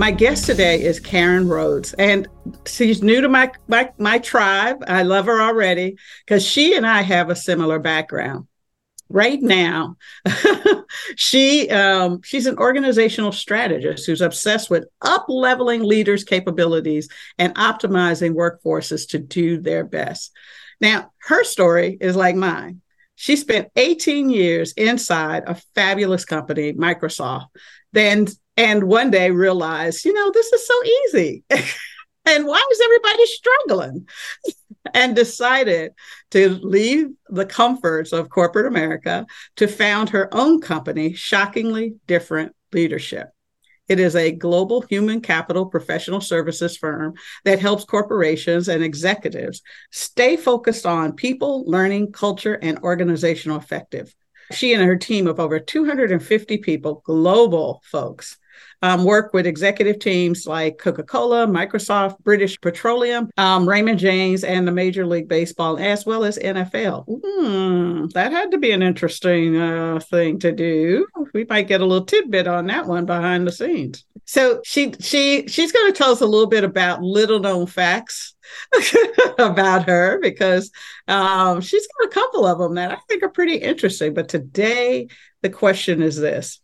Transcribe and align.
My 0.00 0.12
guest 0.12 0.46
today 0.46 0.82
is 0.82 0.98
Karan 0.98 1.46
Rhodes, 1.46 1.92
and 1.92 2.26
she's 2.66 3.02
new 3.02 3.20
to 3.20 3.28
my 3.28 3.52
my, 3.68 3.92
my 3.98 4.16
tribe. 4.16 4.82
I 4.88 5.02
love 5.02 5.26
her 5.26 5.42
already 5.42 5.98
because 6.24 6.42
she 6.42 6.74
and 6.74 6.86
I 6.86 7.02
have 7.02 7.28
a 7.28 7.36
similar 7.36 7.78
background. 7.78 8.48
Right 9.10 9.42
now, 9.42 9.96
she 11.16 11.68
um, 11.68 12.22
she's 12.22 12.46
an 12.46 12.56
organizational 12.56 13.30
strategist 13.30 14.06
who's 14.06 14.22
obsessed 14.22 14.70
with 14.70 14.86
up 15.02 15.26
leveling 15.28 15.82
leaders' 15.82 16.24
capabilities 16.24 17.10
and 17.36 17.54
optimizing 17.56 18.32
workforces 18.32 19.06
to 19.10 19.18
do 19.18 19.60
their 19.60 19.84
best. 19.84 20.32
Now, 20.80 21.12
her 21.18 21.44
story 21.44 21.98
is 22.00 22.16
like 22.16 22.36
mine. 22.36 22.80
She 23.16 23.36
spent 23.36 23.68
18 23.76 24.30
years 24.30 24.72
inside 24.78 25.42
a 25.46 25.60
fabulous 25.74 26.24
company, 26.24 26.72
Microsoft, 26.72 27.48
then 27.92 28.28
and 28.56 28.84
one 28.84 29.10
day 29.10 29.30
realized, 29.30 30.04
you 30.04 30.12
know, 30.12 30.30
this 30.32 30.52
is 30.52 30.66
so 30.66 30.84
easy. 30.84 31.44
and 31.50 32.46
why 32.46 32.64
is 32.70 32.80
everybody 32.84 33.26
struggling? 33.26 34.08
and 34.94 35.14
decided 35.14 35.92
to 36.30 36.48
leave 36.62 37.08
the 37.28 37.46
comforts 37.46 38.12
of 38.12 38.30
corporate 38.30 38.66
America 38.66 39.26
to 39.56 39.68
found 39.68 40.08
her 40.10 40.34
own 40.34 40.60
company, 40.60 41.12
Shockingly 41.12 41.94
Different 42.06 42.54
Leadership. 42.72 43.28
It 43.88 43.98
is 43.98 44.14
a 44.14 44.30
global 44.30 44.82
human 44.82 45.20
capital 45.20 45.66
professional 45.66 46.20
services 46.20 46.76
firm 46.76 47.14
that 47.44 47.58
helps 47.58 47.84
corporations 47.84 48.68
and 48.68 48.84
executives 48.84 49.62
stay 49.90 50.36
focused 50.36 50.86
on 50.86 51.14
people, 51.14 51.64
learning, 51.66 52.12
culture, 52.12 52.54
and 52.62 52.78
organizational 52.78 53.58
effective. 53.58 54.14
She 54.50 54.72
and 54.72 54.82
her 54.82 54.96
team 54.96 55.26
of 55.26 55.38
over 55.38 55.60
250 55.60 56.58
people, 56.58 57.02
global 57.04 57.82
folks, 57.84 58.38
um, 58.82 59.04
work 59.04 59.32
with 59.32 59.46
executive 59.46 59.98
teams 59.98 60.46
like 60.46 60.78
Coca 60.78 61.02
Cola, 61.02 61.46
Microsoft, 61.46 62.18
British 62.20 62.60
Petroleum, 62.60 63.30
um, 63.36 63.68
Raymond 63.68 63.98
James, 63.98 64.44
and 64.44 64.66
the 64.66 64.72
Major 64.72 65.06
League 65.06 65.28
Baseball, 65.28 65.78
as 65.78 66.06
well 66.06 66.24
as 66.24 66.38
NFL. 66.38 67.06
Mm, 67.06 68.12
that 68.12 68.32
had 68.32 68.50
to 68.52 68.58
be 68.58 68.70
an 68.72 68.82
interesting 68.82 69.56
uh, 69.56 70.00
thing 70.00 70.38
to 70.40 70.52
do. 70.52 71.06
We 71.34 71.44
might 71.44 71.68
get 71.68 71.80
a 71.80 71.86
little 71.86 72.06
tidbit 72.06 72.46
on 72.46 72.66
that 72.66 72.86
one 72.86 73.06
behind 73.06 73.46
the 73.46 73.52
scenes. 73.52 74.04
So 74.24 74.60
she 74.64 74.92
she 75.00 75.46
she's 75.48 75.72
going 75.72 75.92
to 75.92 75.96
tell 75.96 76.12
us 76.12 76.20
a 76.20 76.26
little 76.26 76.46
bit 76.46 76.64
about 76.64 77.02
little 77.02 77.40
known 77.40 77.66
facts 77.66 78.34
about 79.38 79.88
her 79.88 80.18
because 80.20 80.70
um, 81.08 81.60
she's 81.60 81.86
got 81.86 82.06
a 82.08 82.14
couple 82.14 82.46
of 82.46 82.58
them 82.58 82.74
that 82.74 82.92
I 82.92 82.98
think 83.08 83.22
are 83.22 83.28
pretty 83.28 83.56
interesting. 83.56 84.14
But 84.14 84.28
today, 84.28 85.08
the 85.42 85.50
question 85.50 86.02
is 86.02 86.16
this 86.16 86.60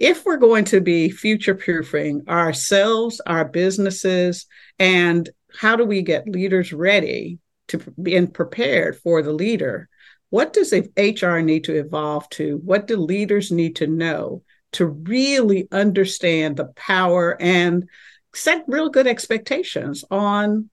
if 0.00 0.24
we're 0.24 0.38
going 0.38 0.64
to 0.64 0.80
be 0.80 1.10
future 1.10 1.54
proofing 1.54 2.22
ourselves, 2.26 3.20
our 3.26 3.44
businesses, 3.44 4.46
and 4.78 5.28
how 5.54 5.76
do 5.76 5.84
we 5.84 6.00
get 6.00 6.26
leaders 6.26 6.72
ready 6.72 7.38
to 7.68 7.78
be 8.02 8.26
prepared 8.26 8.96
for 8.96 9.22
the 9.22 9.32
leader? 9.32 9.88
What 10.30 10.54
does 10.54 10.72
HR 10.72 11.38
need 11.38 11.64
to 11.64 11.76
evolve 11.76 12.28
to? 12.30 12.56
What 12.64 12.86
do 12.86 12.96
leaders 12.96 13.52
need 13.52 13.76
to 13.76 13.86
know 13.86 14.42
to 14.72 14.86
really 14.86 15.68
understand 15.70 16.56
the 16.56 16.72
power 16.76 17.36
and 17.40 17.86
set 18.34 18.64
real 18.68 18.88
good 18.88 19.06
expectations 19.06 20.02
on 20.10 20.70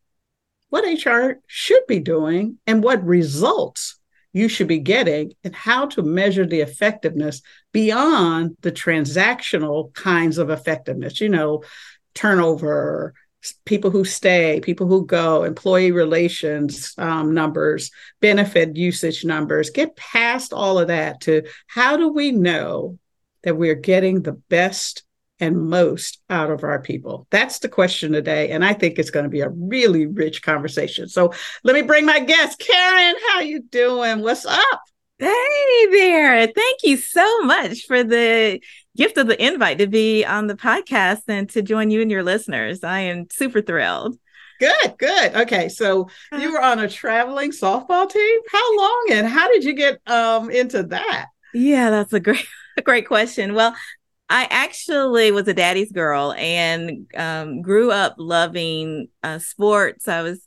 what 0.70 0.86
HR 0.86 1.40
should 1.48 1.86
be 1.88 2.00
doing 2.00 2.60
and 2.66 2.82
what 2.82 3.04
results 3.04 3.97
you 4.38 4.48
should 4.48 4.68
be 4.68 4.80
getting 4.80 5.34
and 5.44 5.56
how 5.56 5.88
to 5.88 6.03
measure 6.03 6.46
the 6.46 6.62
effectiveness 6.62 7.42
beyond 7.72 8.56
the 8.62 8.72
transactional 8.72 9.92
kinds 9.94 10.38
of 10.38 10.50
effectiveness, 10.52 11.20
you 11.20 11.28
know, 11.28 11.64
turnover, 12.14 13.16
people 13.66 13.90
who 13.90 14.06
stay, 14.06 14.59
people 14.62 14.86
who 14.88 15.06
go, 15.06 15.44
employee 15.44 15.92
relations 15.92 16.94
um, 16.98 17.34
numbers, 17.34 17.90
benefit 18.22 18.75
usage 18.75 19.25
numbers, 19.25 19.72
get 19.72 19.96
past 19.96 20.54
all 20.54 20.78
of 20.78 20.88
that 20.88 21.22
to 21.22 21.44
how 21.66 21.98
do 21.98 22.09
we 22.09 22.31
know 22.31 22.98
that 23.44 23.58
we're 23.58 23.75
getting 23.75 24.22
the 24.22 24.34
best 24.50 25.04
and 25.40 25.70
most 25.70 26.22
out 26.30 26.50
of 26.50 26.64
our 26.64 26.81
people? 26.81 27.28
That's 27.30 27.59
the 27.59 27.70
question 27.70 28.12
today. 28.12 28.52
And 28.52 28.64
I 28.64 28.74
think 28.74 28.98
it's 28.98 29.12
going 29.12 29.24
to 29.24 29.30
be 29.30 29.42
a 29.42 29.50
really 29.50 30.06
rich 30.06 30.42
conversation. 30.42 31.08
So 31.08 31.34
let 31.64 31.75
me 31.75 31.81
bring 31.81 32.06
my 32.06 32.20
guest, 32.20 32.59
Karan. 32.59 33.16
How 33.30 33.42
you 33.42 33.62
doing? 33.62 34.22
What's 34.22 34.46
up? 34.46 34.81
Hey 35.20 35.88
there. 35.90 36.46
Thank 36.46 36.84
you 36.84 36.96
so 36.96 37.42
much 37.42 37.86
for 37.88 38.03
the 38.03 38.62
gift 38.96 39.18
of 39.18 39.25
the 39.25 39.44
invite 39.44 39.80
to 39.80 39.88
be 39.88 40.24
on 40.24 40.46
the 40.46 40.56
podcast 40.56 41.22
and 41.28 41.50
to 41.50 41.64
join 41.64 41.90
you 41.90 42.02
and 42.02 42.12
your 42.12 42.24
listeners. 42.24 42.84
I 42.84 43.00
am 43.00 43.28
super 43.31 43.62
thrilled. 43.62 44.18
Good, 44.59 44.98
good. 44.98 45.36
Okay, 45.36 45.69
so 45.69 46.09
you 46.38 46.52
were 46.52 46.62
on 46.62 46.80
a 46.80 46.90
traveling 46.90 47.52
softball 47.52 48.09
team. 48.09 48.40
How 48.52 48.78
long 48.78 49.08
and 49.12 49.28
how 49.28 49.48
did 49.52 49.64
you 49.64 49.74
get 49.74 50.00
um 50.08 50.50
into 50.50 50.84
that? 50.84 51.28
Yeah, 51.54 51.90
that's 51.90 52.14
a 52.14 52.19
great 52.19 52.46
a 52.78 52.81
great 52.84 53.08
question. 53.08 53.54
Well, 53.54 53.75
I 54.30 54.48
actually 54.50 55.32
was 55.32 55.48
a 55.48 55.54
daddy's 55.54 55.92
girl 55.92 56.34
and 56.34 57.08
um, 57.16 57.62
grew 57.62 57.92
up 57.92 58.16
loving 58.18 59.08
uh, 59.24 59.40
sports. 59.40 60.08
I 60.08 60.22
was 60.22 60.46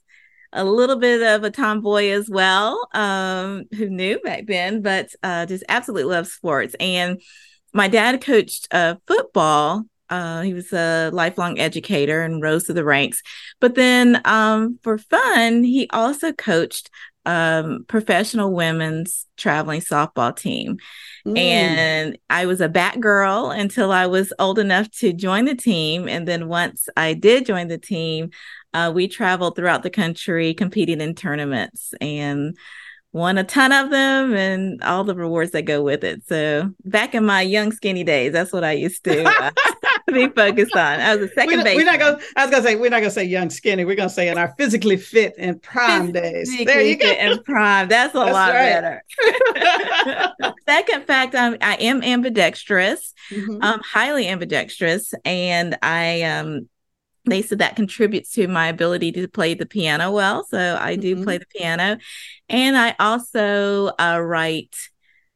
a 0.53 0.65
little 0.65 0.97
bit 0.97 1.23
of 1.23 1.45
a 1.45 1.51
tomboy 1.51 2.11
as 2.11 2.29
well, 2.29 2.89
um, 2.93 3.65
who 3.73 3.89
knew 3.89 4.19
back 4.21 4.47
then, 4.47 4.83
but 4.83 5.11
uh, 5.23 5.47
just 5.47 5.65
absolutely 5.69 6.13
loved 6.13 6.29
sports. 6.29 6.75
And 6.79 7.23
my 7.73 7.89
dad 7.89 8.21
coached 8.21 8.69
uh, 8.71 8.97
football. 9.07 9.85
Uh, 10.09 10.43
he 10.43 10.53
was 10.53 10.73
a 10.73 11.11
lifelong 11.13 11.61
educator 11.61 12.23
and 12.23 12.43
rose 12.43 12.65
to 12.65 12.73
the 12.73 12.85
ranks. 12.85 13.23
But 13.61 13.77
then 13.77 14.21
um, 14.25 14.81
for 14.83 14.99
fun, 14.99 15.63
he 15.63 15.89
also 15.91 16.33
coached 16.33 16.91
um, 17.27 17.85
professional 17.89 18.53
women's 18.53 19.27
traveling 19.37 19.81
softball 19.81 20.35
team. 20.35 20.79
Mm. 21.27 21.39
And 21.39 22.19
I 22.29 22.47
was 22.47 22.61
a 22.61 22.69
bat 22.69 23.01
girl 23.01 23.51
until 23.51 23.93
I 23.93 24.07
was 24.07 24.33
old 24.39 24.59
enough 24.59 24.91
to 24.99 25.13
join 25.13 25.45
the 25.45 25.55
team. 25.55 26.09
And 26.09 26.27
then 26.27 26.49
once 26.49 26.89
I 26.97 27.15
did 27.15 27.47
join 27.47 27.69
the 27.69 27.79
team, 27.79 28.31
uh, 28.73 28.93
we 28.95 29.09
traveled 29.09 29.57
throughout 29.57 29.83
the 29.83 29.91
country 29.91 30.55
competing 30.55 31.01
in 31.01 31.15
tournaments 31.15 31.93
and 32.01 32.57
won 33.13 33.39
a 33.39 33.45
ton 33.45 33.73
of 33.73 33.91
them 33.91 34.35
and 34.35 34.83
all 34.85 35.03
the 35.03 35.15
rewards 35.15 35.51
that 35.51 35.63
go 35.63 35.83
with 35.83 36.05
it. 36.05 36.23
So 36.29 36.73
back 36.85 37.15
in 37.15 37.25
my 37.25 37.43
young 37.43 37.73
skinny 37.73 38.05
days, 38.05 38.33
that's 38.33 38.53
what 38.53 38.65
I 38.65 38.73
used 38.73 39.03
to 39.05 39.25
uh, 39.25 39.51
be 40.29 40.29
focused 40.29 40.75
on. 40.75 41.01
I 41.01 41.17
was 41.17 41.31
a 41.31 41.35
2nd 41.35 41.65
base. 41.65 41.77
We're 41.77 41.85
not 41.85 41.99
gonna. 41.99 42.19
I 42.37 42.45
was 42.45 42.51
gonna 42.51 42.63
say 42.63 42.77
we're 42.77 42.91
not 42.91 43.01
gonna 43.01 43.11
say 43.11 43.25
young 43.25 43.51
skinny. 43.51 43.85
We're 43.85 43.97
gonna 43.97 44.09
say 44.09 44.29
in 44.29 44.39
our 44.39 44.55
physically 44.57 44.97
fit 44.97 45.35
and 45.39 45.61
prime 45.61 46.13
days. 46.13 46.57
There 46.65 46.81
you 46.81 46.97
go. 46.97 47.07
And 47.07 47.45
prime. 47.45 47.89
That's 47.89 48.15
a 48.15 48.19
that's 48.19 48.33
lot 48.33 48.53
right. 48.53 49.03
better. 49.61 50.55
Second 50.69 51.07
fact, 51.07 51.35
I'm, 51.35 51.57
I 51.61 51.77
am 51.77 52.03
ambidextrous. 52.03 53.15
Mm-hmm. 53.31 53.63
Um, 53.63 53.81
highly 53.81 54.29
ambidextrous, 54.29 55.15
and 55.25 55.79
I 55.83 56.23
um 56.23 56.69
they 57.27 57.43
said 57.43 57.59
that 57.59 57.77
contributes 57.77 58.33
to 58.33 58.49
my 58.49 58.69
ability 58.69 59.13
to 59.13 59.29
play 59.29 59.55
the 59.55 59.67
piano 59.67 60.11
well. 60.11 60.45
So 60.45 60.79
I 60.81 60.97
do 60.97 61.15
mm-hmm. 61.15 61.25
play 61.25 61.39
the 61.39 61.47
piano. 61.47 61.99
And 62.49 62.77
I 62.77 62.97
also 62.99 63.89
uh, 63.89 64.21
write 64.21 64.75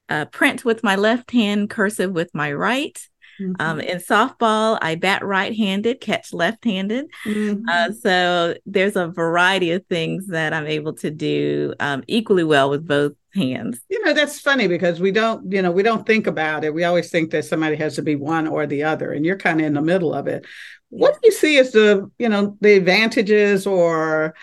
uh, 0.08 0.26
print 0.26 0.64
with 0.64 0.82
my 0.82 0.96
left 0.96 1.30
hand, 1.30 1.70
cursive 1.70 2.12
with 2.12 2.34
my 2.34 2.52
right. 2.52 2.98
Um, 3.40 3.46
mm-hmm. 3.46 3.60
Um, 3.60 3.80
in 3.80 3.98
softball, 3.98 4.78
I 4.80 4.94
bat 4.94 5.24
right 5.24 5.54
handed, 5.56 6.00
catch 6.00 6.32
left 6.32 6.64
handed. 6.64 7.06
Mm-hmm. 7.24 7.68
Uh, 7.68 7.92
so 7.92 8.54
there's 8.66 8.96
a 8.96 9.08
variety 9.08 9.72
of 9.72 9.84
things 9.86 10.28
that 10.28 10.52
I'm 10.52 10.66
able 10.66 10.94
to 10.94 11.10
do 11.10 11.74
um, 11.80 12.04
equally 12.06 12.44
well 12.44 12.70
with 12.70 12.86
both 12.86 13.12
hands. 13.34 13.80
You 13.88 14.04
know, 14.04 14.12
that's 14.12 14.40
funny 14.40 14.68
because 14.68 15.00
we 15.00 15.10
don't, 15.10 15.50
you 15.52 15.62
know, 15.62 15.72
we 15.72 15.82
don't 15.82 16.06
think 16.06 16.26
about 16.26 16.64
it. 16.64 16.72
We 16.72 16.84
always 16.84 17.10
think 17.10 17.30
that 17.32 17.44
somebody 17.44 17.76
has 17.76 17.96
to 17.96 18.02
be 18.02 18.16
one 18.16 18.46
or 18.46 18.66
the 18.66 18.84
other, 18.84 19.12
and 19.12 19.24
you're 19.24 19.38
kind 19.38 19.60
of 19.60 19.66
in 19.66 19.74
the 19.74 19.82
middle 19.82 20.14
of 20.14 20.26
it. 20.26 20.46
What 20.90 21.14
do 21.14 21.20
you 21.24 21.32
see 21.32 21.58
as 21.58 21.72
the, 21.72 22.10
you 22.18 22.28
know, 22.28 22.56
the 22.60 22.74
advantages 22.74 23.66
or 23.66 24.34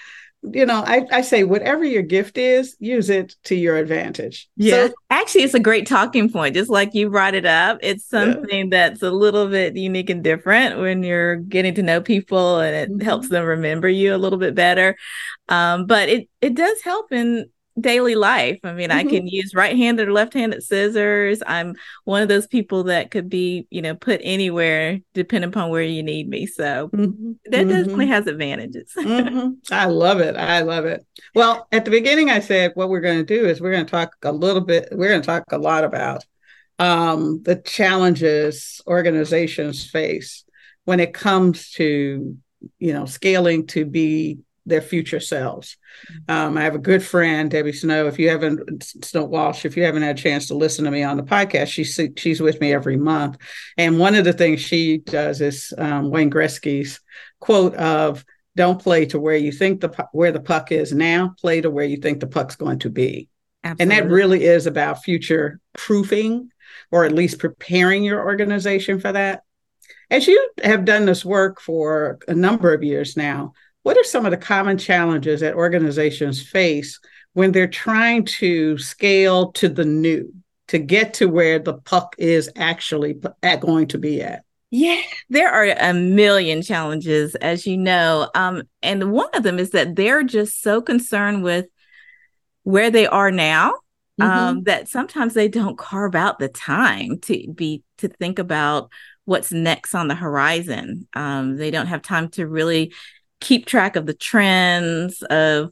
you 0.43 0.65
know, 0.65 0.83
I, 0.85 1.05
I 1.11 1.21
say 1.21 1.43
whatever 1.43 1.83
your 1.83 2.01
gift 2.01 2.37
is, 2.37 2.75
use 2.79 3.09
it 3.09 3.35
to 3.43 3.55
your 3.55 3.77
advantage. 3.77 4.49
Yeah. 4.55 4.87
So, 4.87 4.93
Actually, 5.11 5.43
it's 5.43 5.53
a 5.53 5.59
great 5.59 5.85
talking 5.85 6.31
point. 6.31 6.55
Just 6.55 6.69
like 6.69 6.95
you 6.95 7.09
brought 7.09 7.35
it 7.35 7.45
up, 7.45 7.77
it's 7.81 8.05
something 8.05 8.71
yeah. 8.71 8.89
that's 8.89 9.03
a 9.03 9.11
little 9.11 9.47
bit 9.47 9.75
unique 9.75 10.09
and 10.09 10.23
different 10.23 10.79
when 10.79 11.03
you're 11.03 11.35
getting 11.35 11.75
to 11.75 11.83
know 11.83 12.01
people 12.01 12.59
and 12.59 12.75
it 12.75 12.89
mm-hmm. 12.89 13.05
helps 13.05 13.29
them 13.29 13.45
remember 13.45 13.87
you 13.87 14.15
a 14.15 14.17
little 14.17 14.39
bit 14.39 14.55
better. 14.55 14.97
Um, 15.47 15.85
but 15.85 16.09
it, 16.09 16.29
it 16.41 16.55
does 16.55 16.81
help 16.81 17.11
in 17.11 17.49
daily 17.79 18.15
life. 18.15 18.59
I 18.63 18.73
mean, 18.73 18.89
mm-hmm. 18.89 19.07
I 19.07 19.09
can 19.09 19.27
use 19.27 19.55
right-handed 19.55 20.07
or 20.07 20.11
left-handed 20.11 20.63
scissors. 20.63 21.41
I'm 21.45 21.75
one 22.03 22.21
of 22.21 22.27
those 22.27 22.47
people 22.47 22.83
that 22.83 23.11
could 23.11 23.29
be, 23.29 23.67
you 23.69 23.81
know, 23.81 23.95
put 23.95 24.19
anywhere 24.23 24.99
depending 25.13 25.49
upon 25.49 25.69
where 25.69 25.83
you 25.83 26.03
need 26.03 26.27
me. 26.27 26.45
So 26.45 26.89
mm-hmm. 26.89 27.31
that 27.45 27.61
mm-hmm. 27.61 27.69
definitely 27.69 28.07
has 28.07 28.27
advantages. 28.27 28.91
Mm-hmm. 28.97 29.51
I 29.71 29.85
love 29.85 30.19
it. 30.19 30.35
I 30.35 30.61
love 30.61 30.85
it. 30.85 31.05
Well, 31.33 31.67
at 31.71 31.85
the 31.85 31.91
beginning, 31.91 32.29
I 32.29 32.39
said 32.39 32.71
what 32.75 32.89
we're 32.89 32.99
going 32.99 33.19
to 33.19 33.25
do 33.25 33.47
is 33.47 33.61
we're 33.61 33.71
going 33.71 33.85
to 33.85 33.91
talk 33.91 34.15
a 34.23 34.31
little 34.31 34.61
bit. 34.61 34.89
We're 34.91 35.09
going 35.09 35.21
to 35.21 35.27
talk 35.27 35.45
a 35.51 35.57
lot 35.57 35.83
about 35.83 36.25
um, 36.79 37.41
the 37.43 37.55
challenges 37.55 38.81
organizations 38.87 39.89
face 39.89 40.43
when 40.85 40.99
it 40.99 41.13
comes 41.13 41.71
to, 41.71 42.37
you 42.79 42.93
know, 42.93 43.05
scaling 43.05 43.67
to 43.67 43.85
be 43.85 44.39
their 44.65 44.81
future 44.81 45.19
selves. 45.19 45.77
Um, 46.27 46.57
I 46.57 46.61
have 46.61 46.75
a 46.75 46.79
good 46.79 47.03
friend, 47.03 47.49
Debbie 47.49 47.73
Snow. 47.73 48.07
If 48.07 48.19
you 48.19 48.29
haven't, 48.29 48.83
Snow 49.03 49.25
Walsh, 49.25 49.65
if 49.65 49.75
you 49.75 49.83
haven't 49.83 50.03
had 50.03 50.17
a 50.17 50.21
chance 50.21 50.47
to 50.47 50.55
listen 50.55 50.85
to 50.85 50.91
me 50.91 51.03
on 51.03 51.17
the 51.17 51.23
podcast, 51.23 51.67
she's 51.67 51.99
she's 52.17 52.41
with 52.41 52.61
me 52.61 52.73
every 52.73 52.97
month. 52.97 53.37
And 53.77 53.99
one 53.99 54.15
of 54.15 54.23
the 54.23 54.33
things 54.33 54.61
she 54.61 54.99
does 54.99 55.41
is 55.41 55.73
um, 55.77 56.09
Wayne 56.11 56.31
Gretzky's 56.31 56.99
quote 57.39 57.75
of 57.75 58.23
"Don't 58.55 58.81
play 58.81 59.05
to 59.07 59.19
where 59.19 59.35
you 59.35 59.51
think 59.51 59.81
the 59.81 60.07
where 60.11 60.31
the 60.31 60.39
puck 60.39 60.71
is 60.71 60.93
now. 60.93 61.33
Play 61.39 61.61
to 61.61 61.69
where 61.69 61.85
you 61.85 61.97
think 61.97 62.19
the 62.19 62.27
puck's 62.27 62.55
going 62.55 62.79
to 62.79 62.89
be." 62.89 63.29
Absolutely. 63.63 63.95
And 63.95 64.09
that 64.09 64.13
really 64.13 64.43
is 64.43 64.65
about 64.65 65.03
future 65.03 65.59
proofing, 65.73 66.51
or 66.91 67.05
at 67.05 67.11
least 67.11 67.39
preparing 67.39 68.03
your 68.03 68.23
organization 68.23 68.99
for 68.99 69.11
that. 69.11 69.43
As 70.09 70.27
you 70.27 70.49
have 70.63 70.83
done 70.83 71.05
this 71.05 71.23
work 71.23 71.61
for 71.61 72.19
a 72.27 72.33
number 72.33 72.73
of 72.73 72.83
years 72.83 73.15
now, 73.15 73.53
what 73.83 73.97
are 73.97 74.03
some 74.03 74.25
of 74.25 74.31
the 74.31 74.37
common 74.37 74.77
challenges 74.77 75.41
that 75.41 75.55
organizations 75.55 76.41
face 76.41 76.99
when 77.33 77.51
they're 77.51 77.67
trying 77.67 78.25
to 78.25 78.77
scale 78.77 79.51
to 79.53 79.69
the 79.69 79.85
new, 79.85 80.31
to 80.67 80.79
get 80.79 81.13
to 81.15 81.27
where 81.27 81.59
the 81.59 81.73
puck 81.73 82.15
is 82.17 82.49
actually 82.55 83.19
at 83.41 83.61
going 83.61 83.87
to 83.87 83.97
be 83.97 84.21
at? 84.21 84.43
Yeah, 84.69 85.01
there 85.29 85.51
are 85.51 85.65
a 85.65 85.93
million 85.93 86.61
challenges, 86.61 87.35
as 87.35 87.67
you 87.67 87.77
know. 87.77 88.29
Um, 88.33 88.63
and 88.81 89.11
one 89.11 89.29
of 89.33 89.43
them 89.43 89.59
is 89.59 89.71
that 89.71 89.95
they're 89.95 90.23
just 90.23 90.61
so 90.61 90.81
concerned 90.81 91.43
with 91.43 91.65
where 92.63 92.89
they 92.89 93.05
are 93.05 93.31
now 93.31 93.73
um, 94.19 94.29
mm-hmm. 94.29 94.39
um, 94.39 94.63
that 94.63 94.87
sometimes 94.87 95.33
they 95.33 95.49
don't 95.49 95.77
carve 95.77 96.15
out 96.15 96.39
the 96.39 96.47
time 96.47 97.19
to 97.23 97.51
be 97.53 97.83
to 97.97 98.07
think 98.07 98.39
about 98.39 98.89
what's 99.25 99.51
next 99.51 99.93
on 99.93 100.07
the 100.07 100.15
horizon. 100.15 101.07
Um, 101.15 101.57
they 101.57 101.71
don't 101.71 101.87
have 101.87 102.01
time 102.01 102.29
to 102.31 102.47
really 102.47 102.93
keep 103.41 103.65
track 103.65 103.95
of 103.95 104.05
the 104.05 104.13
trends 104.13 105.21
of 105.23 105.71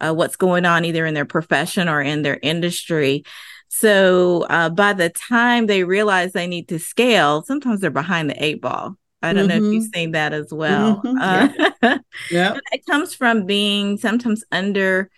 uh, 0.00 0.12
what's 0.12 0.36
going 0.36 0.64
on 0.64 0.84
either 0.84 1.06
in 1.06 1.14
their 1.14 1.24
profession 1.24 1.88
or 1.88 2.00
in 2.00 2.22
their 2.22 2.38
industry. 2.42 3.24
So 3.68 4.46
uh, 4.50 4.70
by 4.70 4.94
the 4.94 5.10
time 5.10 5.66
they 5.66 5.84
realize 5.84 6.32
they 6.32 6.48
need 6.48 6.68
to 6.68 6.78
scale, 6.78 7.42
sometimes 7.42 7.80
they're 7.80 7.90
behind 7.90 8.28
the 8.28 8.44
eight 8.44 8.60
ball. 8.60 8.96
I 9.22 9.32
don't 9.32 9.48
mm-hmm. 9.48 9.60
know 9.60 9.66
if 9.68 9.72
you've 9.72 9.84
mm-hmm. 9.84 9.94
seen 9.94 10.12
that 10.12 10.32
as 10.32 10.52
well. 10.52 11.02
Mm-hmm. 11.04 11.18
Uh, 11.20 11.68
yeah. 11.82 11.98
yeah. 12.30 12.56
It 12.72 12.86
comes 12.86 13.14
from 13.14 13.46
being 13.46 13.98
sometimes 13.98 14.42
under 14.50 15.10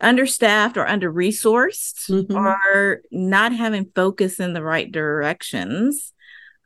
understaffed 0.00 0.76
or 0.76 0.86
under 0.86 1.12
resourced 1.12 2.08
mm-hmm. 2.08 2.36
or 2.36 3.02
not 3.10 3.52
having 3.52 3.90
focus 3.94 4.38
in 4.38 4.52
the 4.52 4.62
right 4.62 4.90
directions 4.92 6.12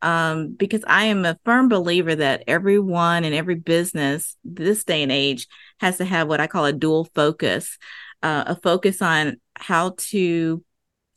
um, 0.02 0.52
because 0.52 0.84
I 0.86 1.04
am 1.04 1.24
a 1.24 1.38
firm 1.44 1.68
believer 1.68 2.14
that 2.14 2.44
everyone 2.46 3.24
and 3.24 3.34
every 3.34 3.54
business 3.54 4.36
this 4.44 4.84
day 4.84 5.02
and 5.02 5.12
age 5.12 5.46
has 5.80 5.98
to 5.98 6.04
have 6.04 6.28
what 6.28 6.40
I 6.40 6.48
call 6.48 6.66
a 6.66 6.72
dual 6.72 7.04
focus, 7.14 7.78
uh, 8.22 8.44
a 8.48 8.56
focus 8.56 9.00
on 9.00 9.40
how 9.56 9.94
to 9.96 10.62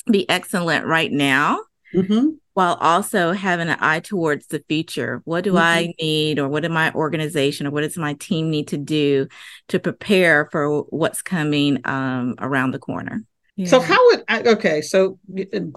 be 0.10 0.30
excellent 0.30 0.86
right 0.86 1.12
now. 1.12 1.60
Mm-hmm. 1.94 2.30
While 2.54 2.76
also 2.76 3.34
having 3.34 3.68
an 3.68 3.78
eye 3.82 4.00
towards 4.00 4.48
the 4.48 4.64
future. 4.70 5.22
What 5.26 5.44
do 5.44 5.52
mm-hmm. 5.52 5.58
I 5.58 5.94
need, 6.00 6.40
or 6.40 6.48
what 6.48 6.64
do 6.64 6.70
my 6.70 6.90
organization, 6.94 7.68
or 7.68 7.72
what 7.72 7.82
does 7.82 7.98
my 7.98 8.14
team 8.14 8.50
need 8.50 8.70
to 8.70 8.78
do 8.78 9.28
to 9.68 9.80
prepare 9.80 10.48
for 10.54 10.84
what's 10.84 11.22
coming 11.22 11.82
um, 11.84 12.36
around 12.40 12.72
the 12.72 12.80
corner? 12.80 13.26
So 13.64 13.80
how 13.80 14.06
would 14.08 14.24
I, 14.28 14.42
okay? 14.42 14.82
So 14.82 15.18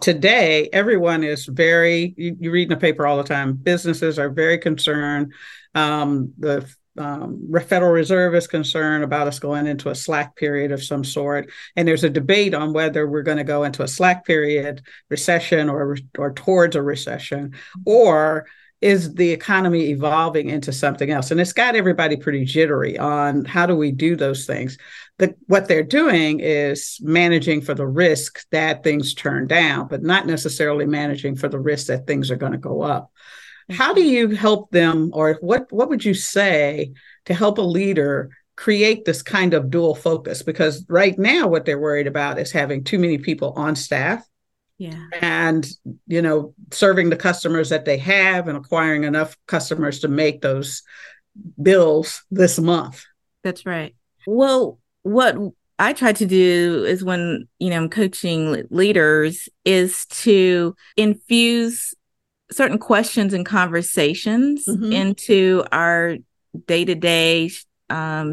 today, 0.01 0.69
everyone 0.73 1.23
is 1.23 1.47
very. 1.47 2.13
You, 2.17 2.37
you, 2.41 2.51
read 2.51 2.65
in 2.65 2.69
the 2.71 2.77
paper 2.77 3.07
all 3.07 3.17
the 3.17 3.23
time. 3.23 3.53
Businesses 3.55 4.19
are 4.19 4.31
very 4.31 4.59
concerned. 4.59 5.33
Um, 5.77 6.33
the 6.39 6.69
um, 6.99 7.49
Federal 7.69 7.93
Reserve 7.93 8.35
is 8.35 8.49
concerned 8.49 9.05
about 9.05 9.29
us 9.29 9.39
going 9.39 9.69
into 9.69 9.91
a 9.91 9.95
slack 9.95 10.35
period 10.35 10.73
of 10.73 10.83
some 10.83 11.05
sort, 11.05 11.51
and 11.77 11.87
there's 11.87 12.03
a 12.03 12.11
debate 12.11 12.53
on 12.53 12.73
whether 12.73 13.07
we're 13.07 13.23
going 13.23 13.39
to 13.39 13.45
go 13.45 13.63
into 13.63 13.85
a 13.85 13.89
slack 13.89 14.27
period, 14.27 14.83
recession, 15.09 15.69
or 15.69 15.97
or 16.19 16.33
towards 16.33 16.75
a 16.75 16.83
recession, 16.83 17.55
or 17.87 18.47
is 18.81 19.15
the 19.15 19.31
economy 19.31 19.91
evolving 19.91 20.51
into 20.51 20.73
something 20.73 21.11
else? 21.11 21.31
And 21.31 21.41
it's 21.41 21.53
got 21.53 21.75
everybody 21.75 22.17
pretty 22.17 22.45
jittery 22.45 22.99
on 22.99 23.45
how 23.45 23.67
do 23.67 23.77
we 23.77 23.93
do 23.93 24.15
those 24.17 24.47
things 24.47 24.79
the, 25.19 25.35
what 25.47 25.67
they're 25.67 25.83
doing 25.83 26.41
is 26.41 26.99
managing 27.03 27.61
for 27.61 27.75
the 27.75 27.87
risk 27.87 28.47
that 28.51 28.85
things 28.85 29.15
turn 29.15 29.47
down, 29.47 29.89
but 29.89 30.03
not 30.03 30.27
necessarily 30.27 30.87
managing 30.87 31.37
for 31.37 31.49
the 31.49 31.59
risk 31.59 31.89
that 31.89 32.07
things 32.07 32.31
are 32.31 32.37
going 32.37 32.53
to 32.53 32.59
go 32.59 32.83
up. 32.83 33.13
How 33.71 33.93
do 33.93 34.01
mm-hmm. 34.01 34.11
you 34.11 34.29
help 34.37 34.71
them, 34.71 35.11
or 35.13 35.39
what 35.41 35.71
what 35.71 35.91
would 35.91 36.05
you 36.05 36.15
say 36.15 36.93
to 37.27 37.35
help 37.35 37.59
a 37.59 37.63
leader 37.63 38.31
create 38.57 39.05
this 39.05 39.23
kind 39.23 39.55
of 39.55 39.71
dual 39.71 39.95
focus? 39.95 40.43
Because 40.43 40.87
right 40.89 41.19
now, 41.19 41.49
what 41.49 41.67
they're 41.67 41.79
worried 41.79 42.07
about 42.07 42.39
is 42.39 42.51
having 42.51 42.83
too 42.83 42.99
many 42.99 43.19
people 43.19 43.53
on 43.57 43.77
staff. 43.77 44.25
Yeah. 44.79 45.07
And, 45.21 45.69
you 46.07 46.23
know, 46.23 46.55
serving 46.71 47.11
the 47.11 47.17
customers 47.17 47.69
that 47.71 47.85
they 47.85 47.99
have 47.99 48.47
and 48.49 48.57
acquiring 48.57 49.05
enough 49.05 49.37
customers 49.47 50.01
to 50.01 50.09
make 50.09 50.41
those 50.41 50.83
bills 51.61 52.23
this 52.31 52.59
month. 52.59 53.05
That's 53.43 53.67
right. 53.67 53.95
Well, 54.27 54.79
what 55.03 55.37
I 55.79 55.93
try 55.93 56.13
to 56.13 56.27
do 56.27 56.85
is 56.87 57.05
when, 57.05 57.49
you 57.59 57.71
know, 57.71 57.77
I'm 57.77 57.89
coaching 57.89 58.67
leaders 58.71 59.49
is 59.65 60.07
to 60.07 60.75
infuse 60.97 61.95
certain 62.51 62.79
questions 62.79 63.35
and 63.35 63.45
conversations 63.45 64.65
mm-hmm. 64.67 64.93
into 64.93 65.65
our 65.73 66.17
day 66.67 66.85
to 66.85 66.95
day 66.95 67.51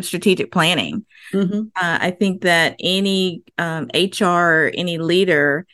strategic 0.01 0.51
planning. 0.51 1.05
Mm-hmm. 1.33 1.59
Uh, 1.75 1.97
I 2.01 2.11
think 2.11 2.41
that 2.41 2.75
any 2.79 3.43
um, 3.57 3.89
HR, 3.93 4.71
any 4.73 4.97
leader 4.97 5.65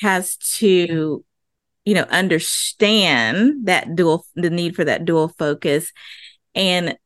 has 0.00 0.36
to, 0.36 1.24
you 1.84 1.94
know, 1.94 2.06
understand 2.10 3.66
that 3.66 3.94
dual, 3.94 4.26
the 4.34 4.50
need 4.50 4.76
for 4.76 4.84
that 4.84 5.04
dual 5.04 5.28
focus 5.28 5.92
and 6.54 6.96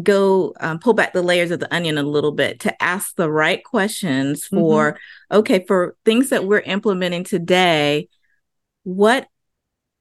go 0.00 0.54
um, 0.60 0.78
pull 0.78 0.94
back 0.94 1.12
the 1.12 1.22
layers 1.22 1.50
of 1.50 1.60
the 1.60 1.72
onion 1.74 1.98
a 1.98 2.02
little 2.02 2.32
bit 2.32 2.60
to 2.60 2.82
ask 2.82 3.14
the 3.16 3.30
right 3.30 3.62
questions 3.62 4.46
for 4.46 4.92
mm-hmm. 4.92 5.36
okay 5.36 5.64
for 5.66 5.96
things 6.04 6.30
that 6.30 6.44
we're 6.44 6.60
implementing 6.60 7.24
today 7.24 8.08
what 8.84 9.28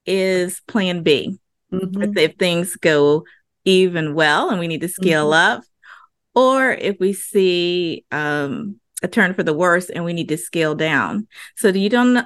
is 0.06 0.62
plan 0.62 1.04
b 1.04 1.38
mm-hmm. 1.74 2.18
if 2.18 2.36
things 2.36 2.78
go 2.78 3.26
even 3.66 4.16
well 4.16 4.50
and 4.50 4.60
we 4.60 4.68
need 4.68 4.82
to 4.82 4.88
scale 4.88 5.32
mm-hmm. 5.32 5.58
up 5.58 5.64
or 6.36 6.72
if 6.72 6.98
we 7.02 7.12
see 7.12 8.06
um, 8.12 8.80
a 9.02 9.08
turn 9.08 9.34
for 9.34 9.44
the 9.44 9.54
worse 9.54 9.90
and 9.90 10.06
we 10.06 10.14
need 10.14 10.30
to 10.30 10.38
scale 10.38 10.76
down. 10.76 11.28
So 11.56 11.70
you 11.70 11.90
don't 11.90 12.26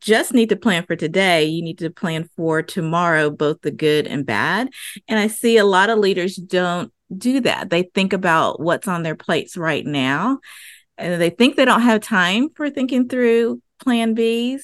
just 0.00 0.32
need 0.32 0.48
to 0.48 0.56
plan 0.56 0.84
for 0.86 0.96
today, 0.96 1.44
you 1.44 1.62
need 1.62 1.78
to 1.78 1.90
plan 1.90 2.28
for 2.36 2.62
tomorrow, 2.62 3.30
both 3.30 3.60
the 3.60 3.70
good 3.70 4.06
and 4.06 4.24
bad. 4.24 4.70
And 5.08 5.18
I 5.18 5.26
see 5.26 5.56
a 5.56 5.64
lot 5.64 5.90
of 5.90 5.98
leaders 5.98 6.36
don't 6.36 6.92
do 7.16 7.40
that. 7.40 7.70
They 7.70 7.84
think 7.94 8.12
about 8.12 8.60
what's 8.60 8.88
on 8.88 9.02
their 9.02 9.14
plates 9.14 9.56
right 9.56 9.84
now. 9.84 10.38
And 10.96 11.20
they 11.20 11.30
think 11.30 11.56
they 11.56 11.64
don't 11.64 11.82
have 11.82 12.00
time 12.00 12.48
for 12.54 12.70
thinking 12.70 13.08
through 13.08 13.60
plan 13.80 14.14
Bs, 14.14 14.62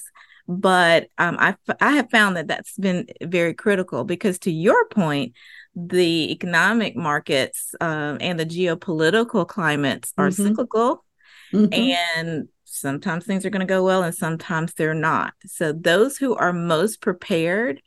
but 0.49 1.09
um, 1.19 1.37
I 1.39 1.57
I 1.81 1.93
have 1.93 2.11
found 2.11 2.37
that 2.37 2.49
that's 2.49 2.77
been 2.77 3.07
very 3.23 3.55
critical 3.55 4.05
because 4.05 4.39
to 4.41 4.51
your 4.51 4.87
point, 4.87 5.35
the 5.77 6.31
economic 6.33 6.97
markets 6.97 7.75
um, 7.81 8.19
and 8.21 8.39
the 8.39 8.47
geopolitical 8.47 9.47
climates 9.47 10.13
are 10.19 10.29
mm-hmm. 10.29 10.49
cyclical, 10.49 11.05
mm-hmm. 11.53 11.73
and 11.73 12.49
sometimes 12.65 13.25
things 13.25 13.45
are 13.45 13.51
going 13.51 13.61
to 13.61 13.67
go 13.67 13.85
well 13.85 14.03
and 14.03 14.15
sometimes 14.15 14.75
they're 14.75 14.95
not. 14.95 15.35
So 15.47 15.73
those 15.73 16.17
who 16.17 16.35
are 16.35 16.53
most 16.53 17.01
prepared 17.01 17.83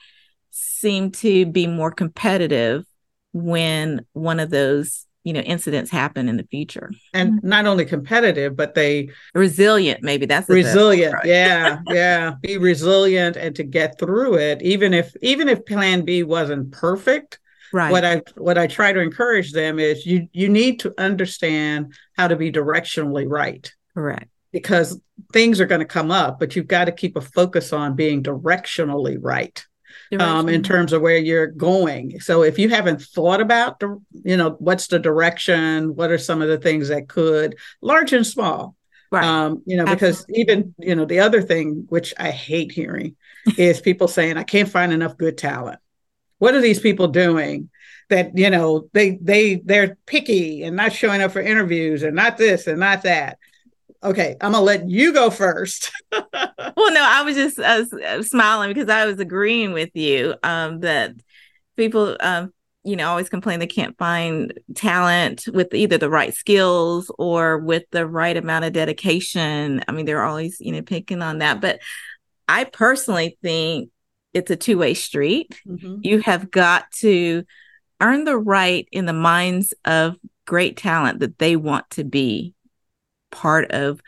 seem 0.52 1.12
to 1.12 1.46
be 1.46 1.68
more 1.68 1.92
competitive 1.92 2.86
when 3.32 4.06
one 4.14 4.40
of 4.40 4.50
those 4.50 5.06
you 5.24 5.32
know 5.32 5.40
incidents 5.40 5.90
happen 5.90 6.28
in 6.28 6.38
the 6.38 6.44
future 6.44 6.92
and 7.14 7.42
not 7.44 7.66
only 7.66 7.86
competitive 7.86 8.56
but 8.56 8.76
they 8.76 9.10
resilient 9.34 10.04
maybe 10.04 10.26
that's 10.26 10.50
resilient 10.50 11.14
right. 11.14 11.26
yeah 11.26 11.80
yeah 11.88 12.34
be 12.42 12.58
resilient 12.58 13.38
and 13.38 13.56
to 13.56 13.64
get 13.64 13.98
through 13.98 14.36
it 14.36 14.62
even 14.62 14.94
if 14.94 15.16
even 15.22 15.48
if 15.48 15.66
plan 15.66 16.04
b 16.04 16.24
wasn't 16.24 16.72
perfect 16.72 17.40
right 17.74 17.92
what 17.92 18.06
i 18.06 18.22
what 18.38 18.58
i 18.58 18.66
try 18.66 18.94
to 18.94 19.00
encourage 19.00 19.52
them 19.52 19.80
is 19.80 20.06
you 20.06 20.28
you 20.32 20.48
need 20.48 20.80
to 20.80 20.94
understand 20.98 21.94
how 22.16 22.28
to 22.28 22.36
be 22.36 22.52
directionally 22.52 23.26
right 23.28 23.74
correct 23.94 24.30
because 24.52 25.00
things 25.34 25.60
are 25.60 25.66
going 25.66 25.80
to 25.80 25.86
come 25.86 26.12
up 26.12 26.40
but 26.40 26.56
you've 26.56 26.68
got 26.68 26.86
to 26.86 26.92
keep 26.92 27.18
a 27.18 27.22
focus 27.22 27.74
on 27.74 27.96
being 27.96 28.24
directionally 28.24 29.18
right 29.20 29.66
um, 30.20 30.50
in 30.50 30.64
terms 30.64 30.94
of 30.94 31.02
where 31.02 31.18
you're 31.18 31.48
going. 31.48 32.20
So 32.20 32.44
if 32.44 32.60
you 32.60 32.70
haven't 32.70 33.02
thought 33.02 33.42
about 33.42 33.80
the, 33.80 34.00
you 34.12 34.38
know, 34.38 34.52
what's 34.60 34.88
the 34.88 35.00
direction, 35.00 35.96
what 35.96 36.12
are 36.12 36.18
some 36.18 36.42
of 36.42 36.48
the 36.48 36.58
things 36.58 36.90
that 36.90 37.08
could, 37.08 37.56
large 37.82 38.14
and 38.14 38.26
small, 38.26 38.76
right? 39.12 39.24
Um, 39.24 39.62
you 39.66 39.78
know, 39.78 39.84
Absolutely. 39.84 39.96
because 39.96 40.26
even 40.30 40.76
you 40.80 40.96
know 40.96 41.06
the 41.06 41.20
other 41.20 41.42
thing 41.42 41.86
which 41.90 42.14
I 42.18 42.32
hate 42.32 42.72
hearing 42.72 43.16
is 43.58 43.82
people 43.82 44.08
saying 44.08 44.38
I 44.38 44.44
can't 44.44 44.70
find 44.70 44.92
enough 44.92 45.18
good 45.18 45.38
talent. 45.38 45.80
What 46.44 46.56
are 46.56 46.62
these 46.62 46.80
people 46.80 47.08
doing? 47.08 47.70
That 48.10 48.38
you 48.38 48.50
know 48.50 48.90
they 48.94 49.18
they 49.22 49.56
they're 49.56 49.98
picky 50.06 50.64
and 50.64 50.76
not 50.76 50.94
showing 50.94 51.22
up 51.22 51.32
for 51.32 51.42
interviews 51.42 52.04
and 52.04 52.16
not 52.16 52.38
this 52.38 52.68
and 52.68 52.80
not 52.80 53.04
that 53.04 53.38
okay, 54.04 54.36
I'm 54.42 54.52
gonna 54.52 54.64
let 54.64 54.90
you 54.90 55.14
go 55.14 55.30
first. 55.30 55.92
well, 56.12 56.24
no, 56.34 57.04
I 57.04 57.22
was 57.24 57.36
just 57.36 57.60
uh, 57.60 58.22
smiling 58.24 58.70
because 58.70 58.90
I 58.90 59.06
was 59.06 59.20
agreeing 59.20 59.74
with 59.74 59.92
you 59.94 60.36
um, 60.44 60.82
that 60.82 61.14
people, 61.78 62.18
um, 62.20 62.54
you 62.84 62.96
know, 62.96 63.10
always 63.10 63.30
complain 63.30 63.60
they 63.60 63.68
can't 63.68 63.98
find 63.98 64.54
talent 64.76 65.46
with 65.54 65.74
either 65.74 65.98
the 65.98 66.10
right 66.10 66.34
skills 66.34 67.10
or 67.18 67.58
with 67.60 67.84
the 67.92 68.06
right 68.06 68.36
amount 68.36 68.66
of 68.66 68.74
dedication. 68.74 69.84
I 69.88 69.92
mean, 69.94 70.06
they're 70.06 70.26
always, 70.26 70.58
you 70.60 70.74
know, 70.74 70.82
picking 70.82 71.22
on 71.22 71.40
that. 71.40 71.62
But 71.62 71.80
I 72.48 72.66
personally 72.66 73.38
think 73.42 73.90
it's 74.34 74.52
a 74.52 74.56
two 74.56 74.78
way 74.78 74.94
street. 74.94 75.60
Mm-hmm. 75.68 75.98
You 76.02 76.20
have 76.22 76.52
got 76.52 76.92
to 77.00 77.44
earn 78.02 78.24
the 78.26 78.38
right 78.38 78.88
in 78.92 79.06
the 79.06 79.14
minds 79.14 79.74
of 79.86 80.16
great 80.46 80.78
talent 80.78 81.20
that 81.20 81.40
they 81.40 81.56
want 81.56 81.90
to 81.92 82.04
be 82.04 82.54
part 83.32 83.72
of 83.72 84.02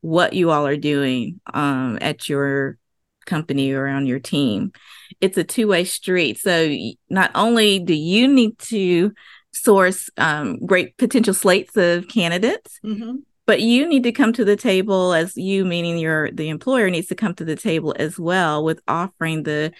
what 0.00 0.32
you 0.32 0.50
all 0.50 0.66
are 0.66 0.76
doing 0.76 1.40
um, 1.52 1.98
at 2.00 2.28
your 2.28 2.78
company 3.26 3.72
or 3.72 3.86
on 3.86 4.06
your 4.06 4.18
team. 4.18 4.72
It's 5.20 5.38
a 5.38 5.44
two 5.44 5.68
way 5.68 5.84
street. 5.84 6.38
So 6.38 6.74
not 7.08 7.30
only 7.34 7.78
do 7.78 7.94
you 7.94 8.28
need 8.28 8.58
to 8.60 9.12
source 9.52 10.10
um, 10.16 10.64
great 10.64 10.96
potential 10.96 11.34
slates 11.34 11.76
of 11.76 12.08
candidates, 12.08 12.78
mm-hmm. 12.84 13.16
But 13.48 13.62
you 13.62 13.88
need 13.88 14.02
to 14.02 14.12
come 14.12 14.34
to 14.34 14.44
the 14.44 14.56
table 14.56 15.14
as 15.14 15.34
you, 15.34 15.64
meaning 15.64 15.96
your 15.96 16.30
the 16.32 16.50
employer, 16.50 16.90
needs 16.90 17.06
to 17.06 17.14
come 17.14 17.34
to 17.34 17.46
the 17.46 17.56
table 17.56 17.94
as 17.98 18.18
well 18.18 18.62
with 18.62 18.78
offering 18.86 19.42
the 19.42 19.72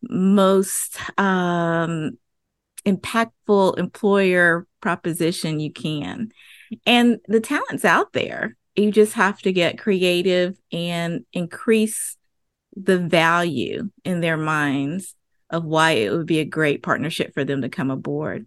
most 0.00 0.96
um, 1.18 2.16
impactful 2.86 3.76
employer 3.78 4.64
proposition 4.80 5.58
you 5.58 5.72
can. 5.72 6.30
And 6.86 7.18
the 7.26 7.40
talent's 7.40 7.84
out 7.84 8.12
there. 8.12 8.56
You 8.76 8.92
just 8.92 9.14
have 9.14 9.42
to 9.42 9.52
get 9.52 9.76
creative 9.76 10.56
and 10.70 11.24
increase 11.32 12.16
the 12.76 12.98
value 12.98 13.90
in 14.04 14.20
their 14.20 14.36
minds 14.36 15.16
of 15.50 15.64
why 15.64 15.90
it 15.92 16.12
would 16.12 16.26
be 16.26 16.38
a 16.38 16.44
great 16.44 16.84
partnership 16.84 17.34
for 17.34 17.44
them 17.44 17.62
to 17.62 17.68
come 17.68 17.90
aboard. 17.90 18.46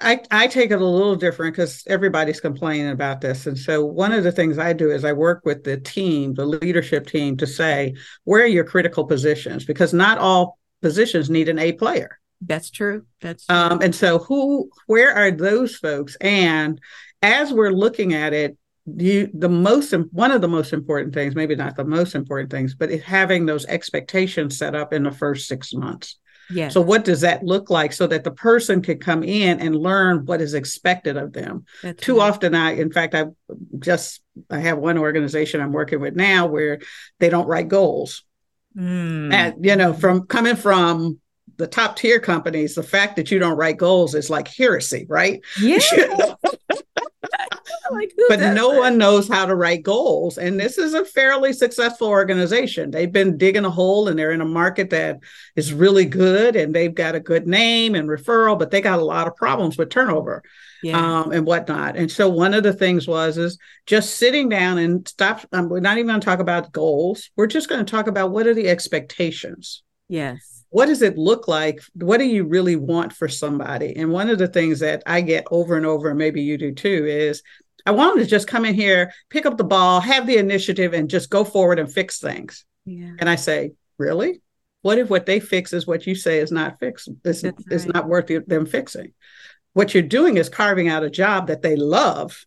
I, 0.00 0.20
I 0.30 0.46
take 0.48 0.70
it 0.70 0.80
a 0.80 0.84
little 0.84 1.14
different 1.14 1.54
because 1.54 1.84
everybody's 1.86 2.40
complaining 2.40 2.90
about 2.90 3.20
this. 3.20 3.46
And 3.46 3.56
so, 3.56 3.84
one 3.84 4.12
of 4.12 4.24
the 4.24 4.32
things 4.32 4.58
I 4.58 4.72
do 4.72 4.90
is 4.90 5.04
I 5.04 5.12
work 5.12 5.42
with 5.44 5.64
the 5.64 5.76
team, 5.76 6.34
the 6.34 6.46
leadership 6.46 7.06
team, 7.06 7.36
to 7.38 7.46
say, 7.46 7.94
where 8.24 8.42
are 8.42 8.46
your 8.46 8.64
critical 8.64 9.04
positions? 9.04 9.64
Because 9.64 9.92
not 9.92 10.18
all 10.18 10.58
positions 10.82 11.30
need 11.30 11.48
an 11.48 11.58
A 11.58 11.72
player. 11.72 12.18
That's 12.40 12.70
true. 12.70 13.06
That's 13.20 13.46
true. 13.46 13.56
Um, 13.56 13.80
and 13.82 13.94
so, 13.94 14.18
who, 14.18 14.70
where 14.86 15.14
are 15.14 15.30
those 15.30 15.76
folks? 15.76 16.16
And 16.20 16.80
as 17.22 17.52
we're 17.52 17.72
looking 17.72 18.14
at 18.14 18.32
it, 18.32 18.58
you 18.86 19.30
the 19.32 19.48
most 19.48 19.92
one 20.10 20.30
of 20.30 20.40
the 20.40 20.48
most 20.48 20.72
important 20.72 21.14
things, 21.14 21.34
maybe 21.34 21.56
not 21.56 21.76
the 21.76 21.84
most 21.84 22.14
important 22.14 22.50
things, 22.50 22.74
but 22.74 22.90
having 22.90 23.46
those 23.46 23.64
expectations 23.66 24.58
set 24.58 24.74
up 24.74 24.92
in 24.92 25.04
the 25.04 25.10
first 25.10 25.48
six 25.48 25.72
months. 25.72 26.18
Yeah. 26.50 26.68
So 26.68 26.80
what 26.80 27.04
does 27.04 27.22
that 27.22 27.42
look 27.42 27.70
like 27.70 27.92
so 27.92 28.06
that 28.06 28.24
the 28.24 28.30
person 28.30 28.82
can 28.82 28.98
come 28.98 29.22
in 29.22 29.60
and 29.60 29.76
learn 29.76 30.26
what 30.26 30.40
is 30.40 30.54
expected 30.54 31.16
of 31.16 31.32
them? 31.32 31.64
That's 31.82 32.02
Too 32.02 32.18
right. 32.18 32.28
often 32.28 32.54
I 32.54 32.72
in 32.72 32.92
fact 32.92 33.14
I 33.14 33.26
just 33.78 34.22
I 34.50 34.58
have 34.58 34.78
one 34.78 34.98
organization 34.98 35.60
I'm 35.60 35.72
working 35.72 36.00
with 36.00 36.14
now 36.14 36.46
where 36.46 36.80
they 37.18 37.30
don't 37.30 37.46
write 37.46 37.68
goals. 37.68 38.24
Mm. 38.76 39.32
And 39.32 39.64
you 39.64 39.76
know, 39.76 39.92
from 39.92 40.26
coming 40.26 40.56
from 40.56 41.20
the 41.56 41.66
top 41.66 41.96
tier 41.96 42.18
companies, 42.18 42.74
the 42.74 42.82
fact 42.82 43.16
that 43.16 43.30
you 43.30 43.38
don't 43.38 43.56
write 43.56 43.76
goals 43.76 44.14
is 44.14 44.30
like 44.30 44.48
heresy, 44.48 45.06
right? 45.08 45.40
Yeah. 45.60 46.34
Like, 48.16 48.28
but 48.28 48.54
no 48.54 48.72
that? 48.72 48.78
one 48.78 48.98
knows 48.98 49.28
how 49.28 49.46
to 49.46 49.54
write 49.54 49.82
goals. 49.82 50.38
And 50.38 50.58
this 50.58 50.78
is 50.78 50.94
a 50.94 51.04
fairly 51.04 51.52
successful 51.52 52.08
organization. 52.08 52.90
They've 52.90 53.12
been 53.12 53.36
digging 53.36 53.64
a 53.64 53.70
hole 53.70 54.08
and 54.08 54.18
they're 54.18 54.32
in 54.32 54.40
a 54.40 54.46
market 54.46 54.90
that 54.90 55.20
is 55.56 55.72
really 55.72 56.04
good 56.04 56.56
and 56.56 56.74
they've 56.74 56.94
got 56.94 57.14
a 57.14 57.20
good 57.20 57.46
name 57.46 57.94
and 57.94 58.08
referral, 58.08 58.58
but 58.58 58.70
they 58.70 58.80
got 58.80 58.98
a 58.98 59.04
lot 59.04 59.26
of 59.26 59.36
problems 59.36 59.78
with 59.78 59.90
turnover. 59.90 60.42
Yeah. 60.82 61.20
Um, 61.20 61.32
and 61.32 61.46
whatnot. 61.46 61.96
And 61.96 62.12
so 62.12 62.28
one 62.28 62.52
of 62.52 62.62
the 62.62 62.74
things 62.74 63.08
was 63.08 63.38
is 63.38 63.56
just 63.86 64.18
sitting 64.18 64.50
down 64.50 64.76
and 64.76 65.08
stop. 65.08 65.40
Um, 65.50 65.70
we're 65.70 65.80
not 65.80 65.96
even 65.96 66.08
going 66.08 66.20
to 66.20 66.24
talk 66.24 66.40
about 66.40 66.72
goals. 66.72 67.30
We're 67.36 67.46
just 67.46 67.70
going 67.70 67.82
to 67.82 67.90
talk 67.90 68.06
about 68.06 68.32
what 68.32 68.46
are 68.46 68.52
the 68.52 68.68
expectations. 68.68 69.82
Yes 70.08 70.54
what 70.74 70.86
does 70.86 71.02
it 71.02 71.16
look 71.16 71.46
like? 71.46 71.80
What 71.94 72.18
do 72.18 72.24
you 72.24 72.42
really 72.42 72.74
want 72.74 73.12
for 73.12 73.28
somebody? 73.28 73.94
And 73.94 74.10
one 74.10 74.28
of 74.28 74.38
the 74.38 74.48
things 74.48 74.80
that 74.80 75.04
I 75.06 75.20
get 75.20 75.46
over 75.52 75.76
and 75.76 75.86
over, 75.86 76.08
and 76.08 76.18
maybe 76.18 76.42
you 76.42 76.58
do 76.58 76.72
too, 76.72 77.06
is 77.06 77.44
I 77.86 77.90
want 77.90 78.14
them 78.14 78.24
to 78.24 78.30
just 78.30 78.48
come 78.48 78.64
in 78.64 78.74
here, 78.74 79.12
pick 79.30 79.46
up 79.46 79.56
the 79.56 79.64
ball, 79.64 80.00
have 80.00 80.26
the 80.26 80.38
initiative, 80.38 80.94
and 80.94 81.10
just 81.10 81.30
go 81.30 81.44
forward 81.44 81.78
and 81.78 81.92
fix 81.92 82.18
things. 82.18 82.64
Yeah. 82.86 83.12
And 83.18 83.28
I 83.28 83.36
say, 83.36 83.72
really? 83.98 84.40
What 84.82 84.98
if 84.98 85.08
what 85.08 85.26
they 85.26 85.40
fix 85.40 85.72
is 85.72 85.86
what 85.86 86.06
you 86.06 86.14
say 86.14 86.38
is 86.38 86.52
not 86.52 86.78
fixed? 86.78 87.08
Is, 87.24 87.44
right. 87.44 87.54
is 87.70 87.86
not 87.86 88.06
worth 88.06 88.30
them 88.46 88.66
fixing? 88.66 89.12
What 89.72 89.94
you're 89.94 90.02
doing 90.02 90.36
is 90.36 90.48
carving 90.48 90.88
out 90.88 91.02
a 91.02 91.10
job 91.10 91.48
that 91.48 91.62
they 91.62 91.76
love 91.76 92.44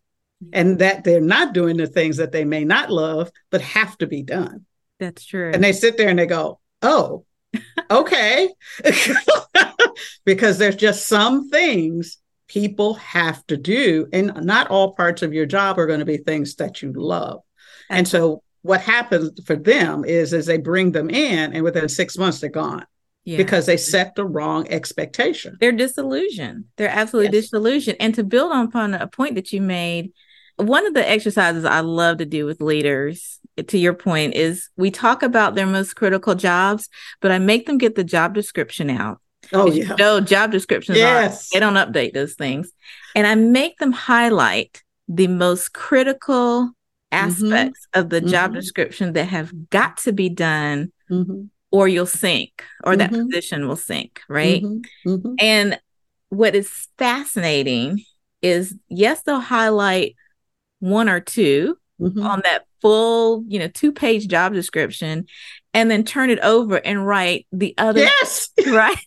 and 0.53 0.79
that 0.79 1.03
they're 1.03 1.19
not 1.19 1.53
doing 1.53 1.77
the 1.77 1.87
things 1.87 2.17
that 2.17 2.31
they 2.31 2.45
may 2.45 2.63
not 2.63 2.91
love, 2.91 3.31
but 3.49 3.61
have 3.61 3.97
to 3.97 4.07
be 4.07 4.21
done. 4.21 4.65
That's 4.99 5.25
true. 5.25 5.51
And 5.53 5.63
they 5.63 5.73
sit 5.73 5.97
there 5.97 6.09
and 6.09 6.19
they 6.19 6.25
go, 6.25 6.59
oh, 6.81 7.25
okay. 7.89 8.49
because 10.25 10.57
there's 10.57 10.75
just 10.75 11.07
some 11.07 11.49
things 11.49 12.17
people 12.47 12.95
have 12.95 13.45
to 13.47 13.57
do. 13.57 14.07
And 14.13 14.33
not 14.45 14.67
all 14.67 14.93
parts 14.93 15.21
of 15.21 15.33
your 15.33 15.45
job 15.45 15.77
are 15.77 15.87
going 15.87 15.99
to 15.99 16.05
be 16.05 16.17
things 16.17 16.55
that 16.55 16.81
you 16.81 16.93
love. 16.93 17.41
And 17.89 18.07
so 18.07 18.43
what 18.61 18.81
happens 18.81 19.31
for 19.45 19.55
them 19.55 20.03
is 20.03 20.33
is 20.33 20.45
they 20.45 20.57
bring 20.57 20.91
them 20.91 21.09
in 21.09 21.53
and 21.53 21.63
within 21.63 21.87
six 21.87 22.17
months 22.17 22.39
they're 22.39 22.49
gone. 22.49 22.85
Yeah. 23.23 23.37
Because 23.37 23.65
they 23.65 23.75
set 23.75 24.15
the 24.15 24.25
wrong 24.25 24.69
expectation. 24.69 25.57
They're 25.59 25.73
disillusioned. 25.73 26.65
They're 26.77 26.87
absolutely 26.87 27.35
yes. 27.35 27.45
disillusioned. 27.45 27.97
And 27.99 28.15
to 28.15 28.23
build 28.23 28.53
upon 28.53 28.93
a 28.93 29.07
point 29.07 29.35
that 29.35 29.51
you 29.51 29.61
made, 29.61 30.13
one 30.55 30.87
of 30.87 30.93
the 30.93 31.07
exercises 31.07 31.65
I 31.65 31.81
love 31.81 32.19
to 32.19 32.25
do 32.25 32.45
with 32.45 32.61
leaders 32.61 33.39
to 33.67 33.77
your 33.77 33.93
point 33.93 34.35
is 34.35 34.69
we 34.77 34.91
talk 34.91 35.23
about 35.23 35.55
their 35.55 35.65
most 35.65 35.95
critical 35.95 36.35
jobs, 36.35 36.87
but 37.19 37.31
I 37.31 37.39
make 37.39 37.65
them 37.65 37.77
get 37.77 37.95
the 37.95 38.03
job 38.03 38.33
description 38.33 38.89
out. 38.89 39.19
Oh 39.53 39.71
yeah. 39.71 39.95
No 39.97 40.19
job 40.19 40.51
descriptions. 40.51 40.97
Yes. 40.97 41.51
Are, 41.51 41.55
they 41.55 41.59
don't 41.59 41.75
update 41.75 42.13
those 42.13 42.35
things. 42.35 42.71
And 43.15 43.25
I 43.25 43.35
make 43.35 43.77
them 43.77 43.91
highlight 43.91 44.83
the 45.07 45.27
most 45.27 45.73
critical 45.73 46.65
mm-hmm. 46.65 46.71
aspects 47.11 47.87
mm-hmm. 47.87 47.99
of 47.99 48.09
the 48.09 48.19
mm-hmm. 48.19 48.29
job 48.29 48.53
description 48.53 49.13
that 49.13 49.25
have 49.25 49.69
got 49.69 49.97
to 49.97 50.13
be 50.13 50.29
done 50.29 50.91
mm-hmm. 51.09 51.43
or 51.71 51.87
you'll 51.87 52.05
sink 52.05 52.63
or 52.83 52.95
that 52.95 53.11
mm-hmm. 53.11 53.25
position 53.25 53.67
will 53.67 53.75
sink. 53.75 54.21
Right. 54.27 54.63
Mm-hmm. 54.63 55.33
And 55.39 55.79
what 56.29 56.55
is 56.55 56.87
fascinating 56.97 58.03
is 58.41 58.75
yes, 58.89 59.23
they'll 59.23 59.39
highlight 59.39 60.15
one 60.79 61.09
or 61.09 61.19
2 61.19 61.77
on 61.99 62.41
that 62.43 62.65
full, 62.81 63.43
you 63.47 63.57
know, 63.57 63.67
two 63.67 63.91
page 63.91 64.27
job 64.27 64.53
description. 64.53 65.25
and 65.73 65.91
then 65.91 66.03
turn 66.03 66.29
it 66.29 66.39
over 66.39 66.77
and 66.77 67.05
write 67.05 67.45
the 67.51 67.73
other 67.77 68.01
yes 68.01 68.49
right 68.67 69.06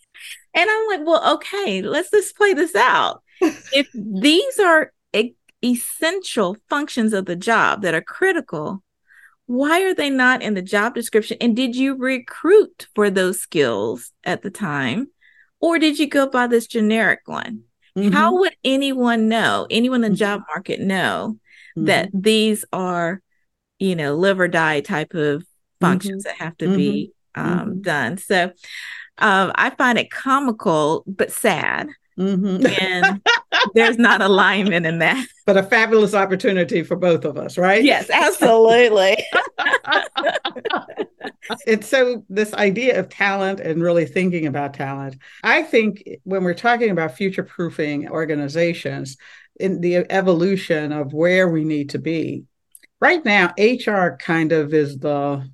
and 0.54 0.70
i'm 0.70 0.86
like 0.88 1.06
well 1.06 1.34
okay 1.34 1.82
let's 1.82 2.10
just 2.10 2.36
play 2.36 2.52
this 2.52 2.74
out 2.74 3.22
if 3.40 3.88
these 3.94 4.58
are 4.58 4.92
e- 5.14 5.34
essential 5.64 6.56
functions 6.68 7.12
of 7.12 7.26
the 7.26 7.36
job 7.36 7.82
that 7.82 7.94
are 7.94 8.02
critical 8.02 8.82
why 9.46 9.82
are 9.82 9.94
they 9.94 10.10
not 10.10 10.42
in 10.42 10.54
the 10.54 10.62
job 10.62 10.94
description 10.94 11.36
and 11.40 11.56
did 11.56 11.74
you 11.74 11.96
recruit 11.96 12.86
for 12.94 13.10
those 13.10 13.40
skills 13.40 14.12
at 14.24 14.42
the 14.42 14.50
time 14.50 15.08
or 15.60 15.78
did 15.78 15.98
you 15.98 16.06
go 16.06 16.28
by 16.28 16.46
this 16.46 16.66
generic 16.66 17.20
one 17.26 17.62
mm-hmm. 17.96 18.12
how 18.12 18.38
would 18.38 18.54
anyone 18.64 19.28
know 19.28 19.66
anyone 19.70 20.04
in 20.04 20.12
the 20.12 20.18
job 20.18 20.40
market 20.48 20.80
know 20.80 21.36
mm-hmm. 21.76 21.86
that 21.86 22.08
these 22.12 22.64
are 22.72 23.20
you 23.78 23.96
know 23.96 24.14
live 24.14 24.38
or 24.38 24.48
die 24.48 24.80
type 24.80 25.14
of 25.14 25.44
functions 25.80 26.24
mm-hmm. 26.24 26.38
that 26.38 26.44
have 26.44 26.56
to 26.58 26.66
mm-hmm. 26.66 26.76
be 26.76 27.12
um, 27.34 27.58
mm-hmm. 27.58 27.80
done. 27.80 28.18
So 28.18 28.52
um, 29.20 29.52
I 29.54 29.70
find 29.70 29.98
it 29.98 30.10
comical 30.10 31.04
but 31.06 31.32
sad. 31.32 31.88
Mm-hmm. 32.18 32.66
and 32.66 33.22
there's 33.74 33.96
not 33.96 34.20
alignment 34.20 34.84
in 34.84 34.98
that. 34.98 35.26
But 35.46 35.56
a 35.56 35.62
fabulous 35.64 36.14
opportunity 36.14 36.84
for 36.84 36.94
both 36.94 37.24
of 37.24 37.36
us, 37.36 37.58
right? 37.58 37.82
Yes, 37.82 38.08
absolutely. 38.12 39.16
it's 41.66 41.88
so 41.88 42.24
this 42.28 42.54
idea 42.54 43.00
of 43.00 43.08
talent 43.08 43.58
and 43.58 43.82
really 43.82 44.06
thinking 44.06 44.46
about 44.46 44.74
talent. 44.74 45.16
I 45.42 45.62
think 45.62 46.04
when 46.22 46.44
we're 46.44 46.54
talking 46.54 46.90
about 46.90 47.16
future 47.16 47.42
proofing 47.42 48.08
organizations, 48.08 49.16
in 49.60 49.80
the 49.80 49.96
evolution 50.10 50.92
of 50.92 51.12
where 51.12 51.48
we 51.48 51.64
need 51.64 51.90
to 51.90 51.98
be, 51.98 52.44
right 53.00 53.24
now, 53.24 53.52
HR 53.58 54.16
kind 54.16 54.52
of 54.52 54.72
is 54.72 54.98
the 54.98 55.48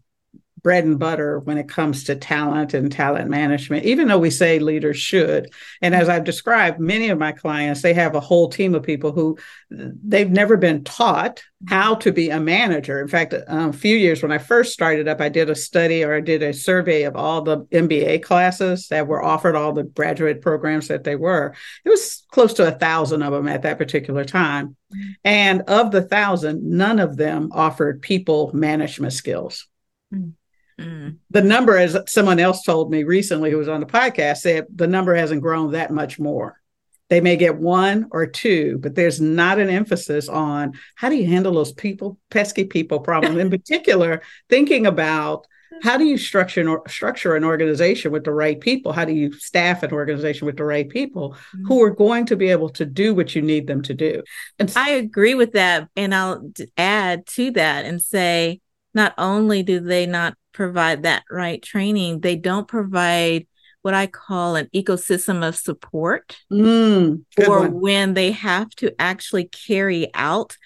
bread 0.66 0.84
and 0.84 0.98
butter 0.98 1.38
when 1.38 1.58
it 1.58 1.68
comes 1.68 2.02
to 2.02 2.16
talent 2.16 2.74
and 2.74 2.90
talent 2.90 3.30
management, 3.30 3.84
even 3.84 4.08
though 4.08 4.18
we 4.18 4.30
say 4.30 4.58
leaders 4.58 4.96
should. 4.96 5.48
And 5.80 5.94
as 5.94 6.08
I've 6.08 6.24
described, 6.24 6.80
many 6.80 7.08
of 7.08 7.20
my 7.20 7.30
clients, 7.30 7.82
they 7.82 7.94
have 7.94 8.16
a 8.16 8.20
whole 8.20 8.48
team 8.48 8.74
of 8.74 8.82
people 8.82 9.12
who 9.12 9.38
they've 9.70 10.28
never 10.28 10.56
been 10.56 10.82
taught 10.82 11.40
how 11.68 11.94
to 11.94 12.10
be 12.10 12.30
a 12.30 12.40
manager. 12.40 13.00
In 13.00 13.06
fact, 13.06 13.32
a 13.32 13.72
few 13.72 13.96
years 13.96 14.24
when 14.24 14.32
I 14.32 14.38
first 14.38 14.72
started 14.72 15.06
up, 15.06 15.20
I 15.20 15.28
did 15.28 15.48
a 15.48 15.54
study 15.54 16.02
or 16.02 16.16
I 16.16 16.20
did 16.20 16.42
a 16.42 16.52
survey 16.52 17.04
of 17.04 17.14
all 17.14 17.42
the 17.42 17.58
MBA 17.66 18.24
classes 18.24 18.88
that 18.88 19.06
were 19.06 19.22
offered, 19.22 19.54
all 19.54 19.72
the 19.72 19.84
graduate 19.84 20.42
programs 20.42 20.88
that 20.88 21.04
they 21.04 21.14
were. 21.14 21.54
It 21.84 21.90
was 21.90 22.24
close 22.32 22.54
to 22.54 22.66
a 22.66 22.76
thousand 22.76 23.22
of 23.22 23.32
them 23.32 23.46
at 23.46 23.62
that 23.62 23.78
particular 23.78 24.24
time. 24.24 24.74
And 25.22 25.60
of 25.68 25.92
the 25.92 26.02
thousand, 26.02 26.64
none 26.64 26.98
of 26.98 27.16
them 27.16 27.50
offered 27.52 28.02
people 28.02 28.50
management 28.52 29.12
skills. 29.12 29.68
Mm. 30.12 30.32
Mm. 30.80 31.18
The 31.30 31.42
number, 31.42 31.76
as 31.76 31.96
someone 32.08 32.38
else 32.38 32.62
told 32.62 32.90
me 32.90 33.04
recently 33.04 33.50
who 33.50 33.58
was 33.58 33.68
on 33.68 33.80
the 33.80 33.86
podcast, 33.86 34.38
said 34.38 34.66
the 34.74 34.86
number 34.86 35.14
hasn't 35.14 35.42
grown 35.42 35.72
that 35.72 35.90
much 35.90 36.18
more. 36.18 36.60
They 37.08 37.20
may 37.20 37.36
get 37.36 37.56
one 37.56 38.08
or 38.10 38.26
two, 38.26 38.78
but 38.78 38.94
there's 38.94 39.20
not 39.20 39.58
an 39.58 39.70
emphasis 39.70 40.28
on 40.28 40.72
how 40.96 41.08
do 41.08 41.16
you 41.16 41.26
handle 41.26 41.54
those 41.54 41.72
people, 41.72 42.18
pesky 42.30 42.64
people 42.64 42.98
problem. 43.00 43.38
In 43.38 43.50
particular, 43.58 44.22
thinking 44.48 44.86
about 44.86 45.46
how 45.82 45.96
do 45.96 46.04
you 46.04 46.16
structure 46.16 46.60
an, 46.60 46.78
structure 46.88 47.36
an 47.36 47.44
organization 47.44 48.10
with 48.10 48.24
the 48.24 48.32
right 48.32 48.58
people? 48.58 48.92
How 48.92 49.04
do 49.04 49.12
you 49.12 49.32
staff 49.32 49.82
an 49.82 49.92
organization 49.92 50.46
with 50.46 50.56
the 50.56 50.64
right 50.64 50.88
people 50.88 51.30
mm-hmm. 51.32 51.66
who 51.66 51.82
are 51.82 51.90
going 51.90 52.26
to 52.26 52.36
be 52.36 52.48
able 52.48 52.70
to 52.70 52.84
do 52.84 53.14
what 53.14 53.34
you 53.34 53.42
need 53.42 53.66
them 53.66 53.82
to 53.82 53.94
do? 53.94 54.22
And 54.58 54.72
I 54.76 54.90
agree 54.90 55.34
with 55.34 55.52
that. 55.52 55.88
And 55.96 56.14
I'll 56.14 56.50
add 56.76 57.26
to 57.28 57.50
that 57.52 57.84
and 57.84 58.00
say, 58.00 58.60
not 58.94 59.14
only 59.18 59.62
do 59.62 59.80
they 59.80 60.06
not 60.06 60.36
provide 60.56 61.02
that 61.02 61.22
right 61.30 61.62
training, 61.62 62.20
they 62.20 62.34
don't 62.34 62.66
provide 62.66 63.46
what 63.82 63.94
I 63.94 64.08
call 64.08 64.56
an 64.56 64.68
ecosystem 64.74 65.46
of 65.46 65.54
support 65.54 66.36
mm, 66.50 67.22
for 67.44 67.60
one. 67.60 67.80
when 67.80 68.14
they 68.14 68.32
have 68.32 68.70
to 68.76 68.92
actually 68.98 69.44
carry 69.44 70.10
out 70.14 70.56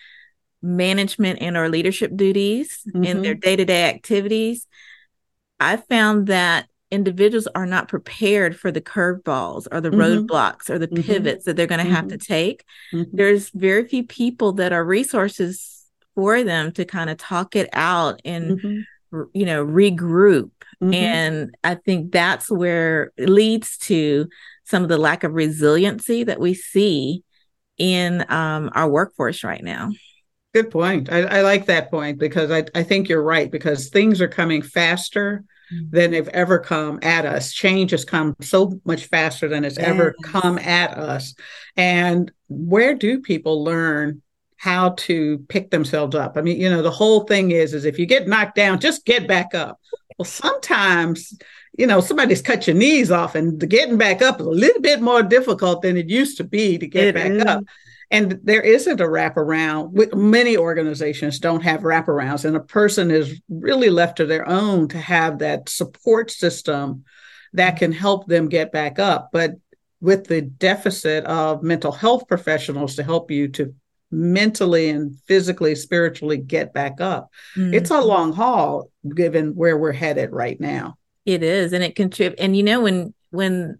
management 0.63 1.43
and 1.43 1.57
or 1.57 1.69
leadership 1.69 2.13
duties 2.15 2.81
mm-hmm. 2.89 3.05
in 3.05 3.23
their 3.23 3.35
day-to-day 3.35 3.91
activities. 3.91 4.67
I 5.59 5.77
found 5.77 6.29
that 6.29 6.67
individuals 6.91 7.49
are 7.55 7.67
not 7.67 7.89
prepared 7.89 8.59
for 8.59 8.73
the 8.73 8.81
curveballs 8.81 9.67
or 9.71 9.81
the 9.81 9.91
mm-hmm. 9.91 10.01
roadblocks 10.01 10.71
or 10.71 10.79
the 10.79 10.89
mm-hmm. 10.89 11.03
pivots 11.03 11.45
that 11.45 11.57
they're 11.57 11.67
going 11.67 11.85
to 11.85 11.93
have 11.93 12.09
to 12.09 12.17
mm-hmm. 12.17 12.33
take. 12.33 12.65
Mm-hmm. 12.93 13.17
There's 13.17 13.51
very 13.51 13.87
few 13.87 14.05
people 14.05 14.53
that 14.55 14.73
are 14.73 14.85
resources 14.85 15.85
for 16.15 16.43
them 16.43 16.73
to 16.73 16.85
kind 16.85 17.11
of 17.11 17.19
talk 17.19 17.55
it 17.55 17.69
out 17.73 18.21
and 18.25 18.59
mm-hmm 18.59 18.81
you 19.33 19.45
know 19.45 19.65
regroup 19.65 20.51
mm-hmm. 20.83 20.95
and 20.95 21.57
i 21.65 21.75
think 21.75 22.13
that's 22.13 22.51
where 22.51 23.13
it 23.17 23.29
leads 23.29 23.77
to 23.77 24.29
some 24.65 24.83
of 24.83 24.89
the 24.89 24.99
lack 24.99 25.25
of 25.25 25.33
resiliency 25.33 26.25
that 26.25 26.41
we 26.41 26.55
see 26.55 27.23
in 27.77 28.25
um, 28.31 28.71
our 28.75 28.89
workforce 28.89 29.43
right 29.43 29.65
now 29.65 29.91
good 30.55 30.71
point 30.71 31.11
I, 31.11 31.23
I, 31.23 31.43
like 31.43 31.67
that 31.67 31.91
point 31.91 32.19
because 32.19 32.51
I, 32.51 32.65
I 32.75 32.83
think 32.83 33.09
you're 33.09 33.23
right 33.23 33.51
because 33.51 33.89
things 33.89 34.21
are 34.21 34.29
coming 34.29 34.63
faster 34.63 35.45
mm-hmm. 35.73 35.97
than 35.97 36.11
they've 36.11 36.29
ever 36.29 36.59
come 36.59 36.99
at 37.03 37.25
us 37.27 37.53
change 37.53 37.91
has 37.93 38.05
come 38.05 38.37
so 38.41 38.81
much 38.85 39.07
faster 39.07 39.49
than 39.49 39.65
it's 39.65 39.79
yes. 39.79 39.89
ever 39.89 40.15
come 40.23 40.59
at 40.59 40.97
us 40.97 41.35
and 41.77 42.31
where 42.49 42.95
do 42.95 43.21
people 43.21 43.65
learn 43.65 44.23
how 44.61 44.91
to 44.91 45.39
pick 45.49 45.71
themselves 45.71 46.15
up. 46.15 46.37
I 46.37 46.43
mean, 46.43 46.61
you 46.61 46.69
know, 46.69 46.83
the 46.83 46.91
whole 46.91 47.21
thing 47.21 47.51
is 47.51 47.73
is 47.73 47.87
if 47.87 47.99
you 47.99 48.05
get 48.05 48.29
knocked 48.29 48.57
down, 48.57 48.79
just 48.79 49.07
get 49.07 49.27
back 49.27 49.55
up. 49.55 49.81
Well, 50.19 50.27
sometimes, 50.27 51.33
you 51.79 51.87
know, 51.87 52.03
somebody's 52.03 52.43
cut 52.43 52.67
your 52.67 52.77
knees 52.77 53.11
off 53.11 53.35
and 53.35 53.59
the 53.59 53.67
getting 53.67 53.97
back 53.97 54.21
up 54.21 54.39
is 54.39 54.47
a 54.47 54.51
little 54.51 54.83
bit 54.83 55.01
more 55.01 55.23
difficult 55.23 55.81
than 55.81 55.97
it 55.97 56.11
used 56.11 56.37
to 56.37 56.45
be 56.45 56.77
to 56.77 56.87
get 56.87 57.07
it 57.07 57.15
back 57.15 57.31
is. 57.31 57.43
up. 57.47 57.65
And 58.11 58.39
there 58.43 58.61
isn't 58.61 59.01
a 59.01 59.05
wraparound. 59.05 60.15
Many 60.15 60.59
organizations 60.59 61.39
don't 61.39 61.63
have 61.63 61.81
wraparounds, 61.81 62.45
and 62.45 62.55
a 62.55 62.61
person 62.61 63.11
is 63.11 63.41
really 63.49 63.89
left 63.89 64.17
to 64.19 64.27
their 64.27 64.47
own 64.47 64.89
to 64.89 64.99
have 64.99 65.39
that 65.39 65.71
support 65.71 66.31
system 66.31 67.05
that 67.55 67.79
can 67.79 67.93
help 67.93 68.27
them 68.27 68.51
get 68.51 68.73
back 68.73 68.99
up. 68.99 69.31
But 69.33 69.53
with 70.03 70.27
the 70.27 70.43
deficit 70.43 71.25
of 71.25 71.63
mental 71.63 71.93
health 71.93 72.29
professionals 72.29 72.97
to 72.97 73.03
help 73.03 73.31
you 73.31 73.49
to 73.49 73.75
mentally 74.11 74.91
and 74.91 75.17
physically, 75.27 75.75
spiritually 75.75 76.37
get 76.37 76.73
back 76.73 77.01
up. 77.01 77.31
Mm-hmm. 77.57 77.75
It's 77.75 77.91
a 77.91 78.01
long 78.01 78.33
haul 78.33 78.91
given 79.15 79.55
where 79.55 79.79
we're 79.79 79.93
headed 79.93 80.31
right 80.33 80.61
now. 80.61 80.97
It 81.25 81.43
is. 81.43 81.73
And 81.73 81.85
it 81.85 81.95
can 81.95 82.09
contributes. 82.09 82.43
And 82.43 82.57
you 82.57 82.63
know, 82.63 82.81
when, 82.81 83.15
when, 83.31 83.79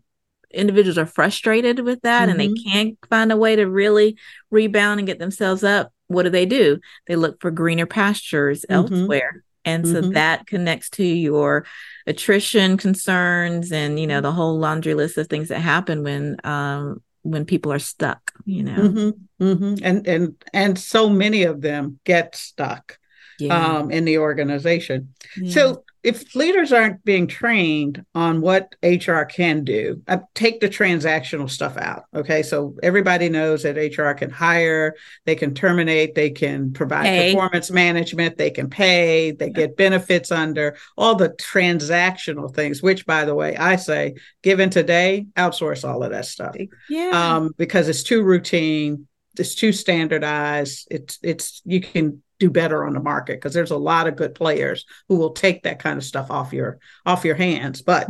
individuals 0.53 0.99
are 0.99 1.07
frustrated 1.07 1.81
with 1.81 2.01
that 2.03 2.23
mm-hmm. 2.23 2.31
and 2.31 2.41
they 2.41 2.49
mm-hmm. 2.49 2.71
can't 2.71 2.99
find 3.09 3.31
a 3.31 3.37
way 3.37 3.55
to 3.55 3.67
really 3.67 4.17
rebound 4.51 4.99
and 4.99 5.07
get 5.07 5.21
themselves 5.21 5.63
up 5.63 5.93
what 6.09 6.25
do 6.25 6.31
they 6.31 6.45
do 6.45 6.81
they 7.07 7.15
look 7.15 7.41
for 7.41 7.53
greener 7.53 7.87
pastures 7.87 8.65
mm-hmm. 8.69 8.75
elsewhere 8.75 9.45
and 9.65 9.87
so 9.87 10.01
mm-hmm. 10.01 10.13
that 10.13 10.47
connects 10.47 10.91
to 10.91 11.05
your 11.05 11.65
attrition 12.07 12.77
concerns 12.77 13.71
and 13.71 14.01
you 14.01 14.07
know 14.07 14.21
the 14.21 14.33
whole 14.33 14.59
laundry 14.59 14.95
list 14.95 15.17
of 15.19 15.29
things 15.29 15.49
that 15.49 15.61
happen 15.61 16.03
when 16.03 16.37
um, 16.45 17.01
when 17.23 17.45
people 17.45 17.73
are 17.73 17.79
stuck 17.79 18.33
you 18.45 18.63
know 18.63 18.77
mm-hmm, 18.77 19.45
mm-hmm. 19.45 19.75
and 19.85 20.07
and 20.07 20.35
and 20.53 20.79
so 20.79 21.09
many 21.09 21.43
of 21.43 21.61
them 21.61 21.99
get 22.05 22.35
stuck 22.35 22.99
yeah. 23.39 23.77
um, 23.77 23.91
in 23.91 24.05
the 24.05 24.19
organization 24.19 25.15
yeah. 25.37 25.53
so 25.53 25.85
if 26.03 26.35
leaders 26.35 26.73
aren't 26.73 27.05
being 27.05 27.27
trained 27.27 28.05
on 28.15 28.41
what 28.41 28.75
HR 28.83 29.23
can 29.23 29.65
do, 29.65 30.03
I 30.09 30.21
take 30.35 30.61
the 30.61 30.69
transactional 30.69 31.51
stuff 31.51 31.77
out. 31.77 32.05
Okay. 32.15 32.43
So 32.43 32.77
everybody 32.83 33.29
knows 33.29 33.65
that 33.65 33.77
HR 33.77 34.13
can 34.13 34.31
hire, 34.31 34.95
they 35.27 35.35
can 35.35 35.55
terminate, 35.55 36.15
they 36.15 36.31
can 36.31 36.73
provide 36.73 37.05
pay. 37.05 37.33
performance 37.33 37.71
management, 37.71 38.39
they 38.39 38.51
can 38.51 38.71
pay, 38.71 39.33
they 39.33 39.51
get 39.51 39.77
benefits 39.77 40.33
under 40.33 40.77
all 40.97 41.15
the 41.15 41.31
transactional 41.31 42.55
things, 42.55 42.83
which 42.83 43.05
by 43.05 43.25
the 43.25 43.35
way, 43.35 43.57
I 43.57 43.77
say, 43.77 44.15
given 44.43 44.71
today, 44.71 45.27
outsource 45.37 45.87
all 45.89 46.03
of 46.03 46.11
that 46.11 46.27
stuff. 46.27 46.57
Yeah. 46.89 47.11
Um, 47.13 47.55
because 47.59 47.89
it's 47.89 48.03
too 48.03 48.23
routine, 48.23 49.07
it's 49.39 49.55
too 49.55 49.73
standardized. 49.73 50.89
It's 50.91 51.19
it's 51.23 51.63
you 51.65 51.81
can 51.81 52.23
do 52.41 52.51
better 52.51 52.85
on 52.85 52.95
the 52.95 53.01
market 53.01 53.35
because 53.35 53.55
there's 53.55 53.71
a 53.71 53.77
lot 53.77 54.09
of 54.09 54.17
good 54.17 54.35
players 54.35 54.87
who 55.09 55.17
will 55.17 55.33
take 55.33 55.63
that 55.63 55.79
kind 55.79 55.97
of 55.99 56.05
stuff 56.05 56.31
off 56.31 56.53
your 56.53 56.81
off 57.07 57.25
your 57.25 57.37
hands. 57.37 57.83
But 57.83 58.09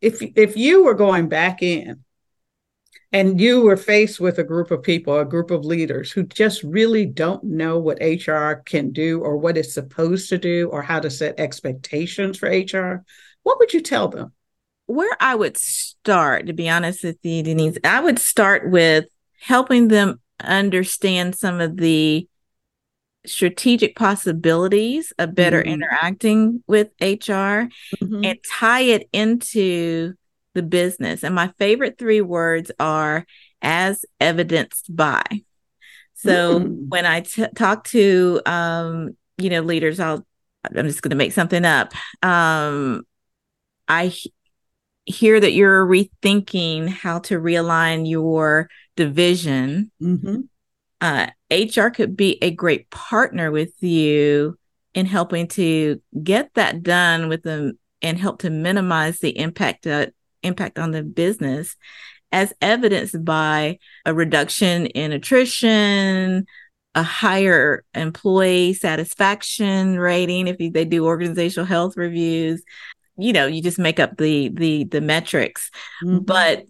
if 0.00 0.22
if 0.22 0.56
you 0.56 0.84
were 0.84 0.94
going 0.94 1.28
back 1.28 1.62
in 1.62 2.02
and 3.12 3.40
you 3.40 3.62
were 3.62 3.76
faced 3.76 4.20
with 4.20 4.38
a 4.38 4.44
group 4.44 4.70
of 4.70 4.82
people 4.82 5.18
a 5.18 5.24
group 5.24 5.50
of 5.50 5.64
leaders 5.64 6.12
who 6.12 6.22
just 6.22 6.62
really 6.62 7.04
don't 7.04 7.42
know 7.44 7.78
what 7.78 7.98
hr 8.00 8.52
can 8.64 8.92
do 8.92 9.20
or 9.20 9.36
what 9.36 9.58
it's 9.58 9.74
supposed 9.74 10.28
to 10.28 10.38
do 10.38 10.68
or 10.70 10.80
how 10.80 11.00
to 11.00 11.10
set 11.10 11.38
expectations 11.38 12.38
for 12.38 12.48
hr 12.48 13.04
what 13.42 13.58
would 13.58 13.72
you 13.72 13.80
tell 13.80 14.08
them? 14.08 14.32
Where 14.86 15.16
i 15.18 15.34
would 15.34 15.56
start 15.56 16.46
to 16.46 16.52
be 16.52 16.68
honest 16.68 17.04
with 17.04 17.18
you 17.22 17.42
denise 17.42 17.78
i 17.84 18.00
would 18.00 18.18
start 18.18 18.70
with 18.70 19.06
helping 19.40 19.88
them 19.88 20.20
understand 20.42 21.36
some 21.36 21.60
of 21.60 21.76
the 21.76 22.28
strategic 23.26 23.96
possibilities 23.96 25.12
of 25.18 25.34
better 25.34 25.60
mm-hmm. 25.60 25.74
interacting 25.74 26.62
with 26.66 26.88
HR 27.00 27.68
mm-hmm. 27.96 28.24
and 28.24 28.38
tie 28.48 28.82
it 28.82 29.08
into 29.12 30.14
the 30.54 30.62
business. 30.62 31.22
And 31.22 31.34
my 31.34 31.52
favorite 31.58 31.98
three 31.98 32.20
words 32.20 32.70
are 32.80 33.26
as 33.62 34.04
evidenced 34.20 34.94
by. 34.94 35.22
So 36.14 36.60
mm. 36.60 36.88
when 36.88 37.06
I 37.06 37.20
t- 37.20 37.46
talk 37.54 37.84
to 37.88 38.40
um, 38.46 39.16
you 39.38 39.50
know 39.50 39.62
leaders, 39.62 40.00
I'll 40.00 40.26
I'm 40.64 40.86
just 40.86 41.02
going 41.02 41.10
to 41.10 41.16
make 41.16 41.32
something 41.32 41.64
up. 41.64 41.92
Um, 42.22 43.04
I 43.88 44.04
h- 44.04 44.28
hear 45.06 45.40
that 45.40 45.52
you're 45.52 45.86
rethinking 45.86 46.88
how 46.88 47.20
to 47.20 47.40
realign 47.40 48.08
your 48.08 48.68
division. 48.96 49.90
Uh, 51.00 51.28
HR 51.50 51.88
could 51.88 52.16
be 52.16 52.38
a 52.42 52.50
great 52.50 52.90
partner 52.90 53.50
with 53.50 53.82
you 53.82 54.58
in 54.94 55.06
helping 55.06 55.48
to 55.48 56.00
get 56.22 56.52
that 56.54 56.82
done 56.82 57.28
with 57.28 57.42
them 57.42 57.78
and 58.02 58.18
help 58.18 58.40
to 58.40 58.50
minimize 58.50 59.18
the 59.20 59.36
impact 59.38 59.86
uh, 59.86 60.06
impact 60.42 60.78
on 60.78 60.90
the 60.90 61.02
business 61.02 61.76
as 62.32 62.52
evidenced 62.60 63.24
by 63.24 63.78
a 64.06 64.14
reduction 64.14 64.86
in 64.86 65.12
attrition, 65.12 66.46
a 66.94 67.02
higher 67.02 67.84
employee 67.94 68.72
satisfaction 68.72 69.98
rating 69.98 70.48
if 70.48 70.58
they 70.72 70.84
do 70.84 71.06
organizational 71.06 71.66
health 71.66 71.96
reviews 71.96 72.64
you 73.20 73.32
know 73.32 73.46
you 73.46 73.62
just 73.62 73.78
make 73.78 74.00
up 74.00 74.16
the 74.16 74.48
the 74.54 74.84
the 74.84 75.00
metrics 75.00 75.70
mm-hmm. 76.02 76.18
but 76.18 76.64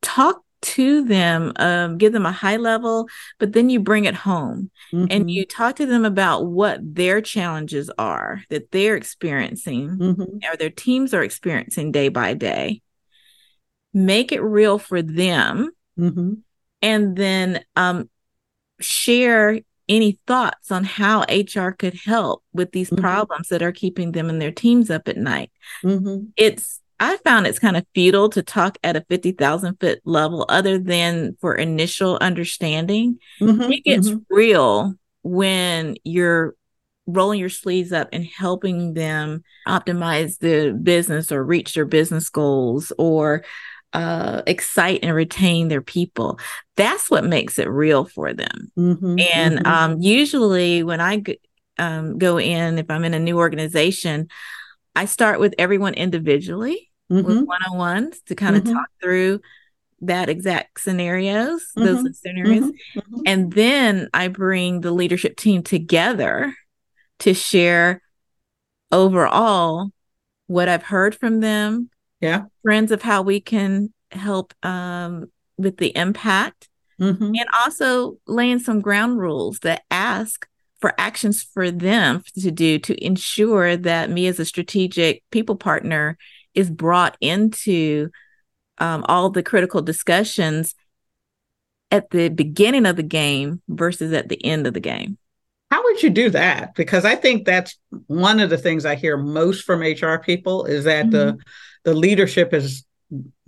talk 0.00 0.42
to 0.62 1.04
them 1.04 1.52
um, 1.56 1.98
give 1.98 2.12
them 2.12 2.24
a 2.24 2.32
high 2.32 2.56
level 2.56 3.08
but 3.38 3.52
then 3.52 3.68
you 3.68 3.80
bring 3.80 4.04
it 4.04 4.14
home 4.14 4.70
mm-hmm. 4.92 5.06
and 5.10 5.30
you 5.30 5.44
talk 5.44 5.76
to 5.76 5.86
them 5.86 6.04
about 6.04 6.46
what 6.46 6.78
their 6.82 7.20
challenges 7.20 7.90
are 7.98 8.42
that 8.48 8.70
they're 8.70 8.96
experiencing 8.96 9.90
mm-hmm. 9.90 10.22
or 10.50 10.56
their 10.56 10.70
teams 10.70 11.12
are 11.12 11.22
experiencing 11.22 11.92
day 11.92 12.08
by 12.08 12.32
day 12.32 12.80
make 13.92 14.32
it 14.32 14.40
real 14.40 14.78
for 14.78 15.02
them 15.02 15.70
mm-hmm. 15.98 16.34
and 16.80 17.16
then 17.16 17.62
um, 17.76 18.08
share 18.80 19.60
any 19.88 20.18
thoughts 20.26 20.70
on 20.70 20.84
how 20.84 21.22
HR 21.22 21.70
could 21.70 21.94
help 21.94 22.42
with 22.52 22.72
these 22.72 22.90
mm-hmm. 22.90 23.02
problems 23.02 23.48
that 23.48 23.62
are 23.62 23.72
keeping 23.72 24.12
them 24.12 24.28
and 24.28 24.40
their 24.40 24.52
teams 24.52 24.90
up 24.90 25.08
at 25.08 25.16
night. 25.16 25.50
Mm-hmm. 25.84 26.26
It's 26.36 26.80
I 27.02 27.16
found 27.24 27.48
it's 27.48 27.58
kind 27.58 27.76
of 27.76 27.84
futile 27.96 28.28
to 28.28 28.44
talk 28.44 28.78
at 28.84 28.94
a 28.94 29.04
50,000 29.08 29.80
foot 29.80 30.00
level 30.04 30.46
other 30.48 30.78
than 30.78 31.36
for 31.40 31.52
initial 31.56 32.16
understanding. 32.20 33.18
Mm-hmm. 33.40 33.72
It 33.72 33.84
gets 33.84 34.08
mm-hmm. 34.08 34.18
real 34.30 34.94
when 35.22 35.96
you're 36.04 36.54
rolling 37.08 37.40
your 37.40 37.48
sleeves 37.48 37.92
up 37.92 38.08
and 38.12 38.24
helping 38.24 38.94
them 38.94 39.42
optimize 39.66 40.38
the 40.38 40.78
business 40.80 41.32
or 41.32 41.44
reach 41.44 41.74
their 41.74 41.84
business 41.84 42.28
goals 42.28 42.92
or 42.98 43.42
uh, 43.92 44.42
excite 44.46 45.00
and 45.02 45.12
retain 45.12 45.66
their 45.66 45.82
people. 45.82 46.38
That's 46.76 47.10
what 47.10 47.24
makes 47.24 47.58
it 47.58 47.68
real 47.68 48.04
for 48.04 48.32
them. 48.32 48.70
Mm-hmm, 48.78 49.18
and 49.34 49.58
mm-hmm. 49.58 49.66
Um, 49.66 50.00
usually, 50.00 50.84
when 50.84 51.00
I 51.00 51.16
g- 51.16 51.40
um, 51.78 52.16
go 52.16 52.38
in, 52.38 52.78
if 52.78 52.88
I'm 52.88 53.02
in 53.02 53.12
a 53.12 53.18
new 53.18 53.38
organization, 53.38 54.28
I 54.94 55.06
start 55.06 55.40
with 55.40 55.56
everyone 55.58 55.94
individually 55.94 56.90
mm-hmm. 57.12 57.26
with 57.26 57.46
one 57.46 57.62
on 57.70 57.76
ones 57.76 58.20
to 58.26 58.34
kind 58.34 58.56
of 58.56 58.64
mm-hmm. 58.64 58.74
talk 58.74 58.88
through 59.00 59.40
that 60.00 60.28
exact 60.28 60.80
scenarios, 60.80 61.64
those 61.76 61.98
mm-hmm, 61.98 62.12
scenarios. 62.12 62.64
Mm-hmm, 62.64 63.20
and 63.26 63.52
then 63.52 64.08
I 64.12 64.28
bring 64.28 64.80
the 64.80 64.92
leadership 64.92 65.36
team 65.36 65.62
together 65.62 66.54
to 67.20 67.34
share 67.34 68.02
overall 68.90 69.90
what 70.48 70.68
I've 70.68 70.82
heard 70.82 71.14
from 71.14 71.40
them, 71.40 71.88
yeah 72.20 72.44
friends 72.62 72.90
of 72.90 73.02
how 73.02 73.20
we 73.20 73.40
can 73.40 73.92
help 74.12 74.54
um, 74.62 75.30
with 75.58 75.76
the 75.76 75.94
impact 75.96 76.68
mm-hmm. 76.98 77.24
and 77.24 77.46
also 77.60 78.16
laying 78.26 78.58
some 78.58 78.80
ground 78.80 79.18
rules 79.18 79.58
that 79.60 79.82
ask 79.90 80.46
for 80.80 80.94
actions 80.98 81.42
for 81.42 81.70
them 81.70 82.22
to 82.34 82.50
do 82.50 82.78
to 82.78 83.04
ensure 83.04 83.76
that 83.76 84.10
me 84.10 84.26
as 84.26 84.40
a 84.40 84.44
strategic 84.44 85.22
people 85.30 85.56
partner 85.56 86.16
is 86.54 86.70
brought 86.70 87.16
into 87.20 88.10
um, 88.78 89.04
all 89.08 89.30
the 89.30 89.42
critical 89.42 89.82
discussions 89.82 90.74
at 91.90 92.10
the 92.10 92.28
beginning 92.30 92.86
of 92.86 92.96
the 92.96 93.02
game 93.02 93.60
versus 93.68 94.12
at 94.12 94.28
the 94.28 94.42
end 94.44 94.66
of 94.66 94.74
the 94.74 94.80
game. 94.80 95.18
How 95.70 95.82
would 95.84 96.02
you 96.02 96.10
do 96.10 96.30
that? 96.30 96.74
Because 96.74 97.04
i 97.04 97.14
think 97.14 97.46
that's 97.46 97.78
one 98.06 98.40
of 98.40 98.50
the 98.50 98.58
things 98.58 98.84
i 98.84 98.94
hear 98.94 99.16
most 99.16 99.64
from 99.64 99.80
hr 99.80 100.18
people 100.18 100.64
is 100.64 100.84
that 100.84 101.06
mm-hmm. 101.06 101.12
the 101.12 101.38
the 101.84 101.94
leadership 101.94 102.52
has 102.52 102.84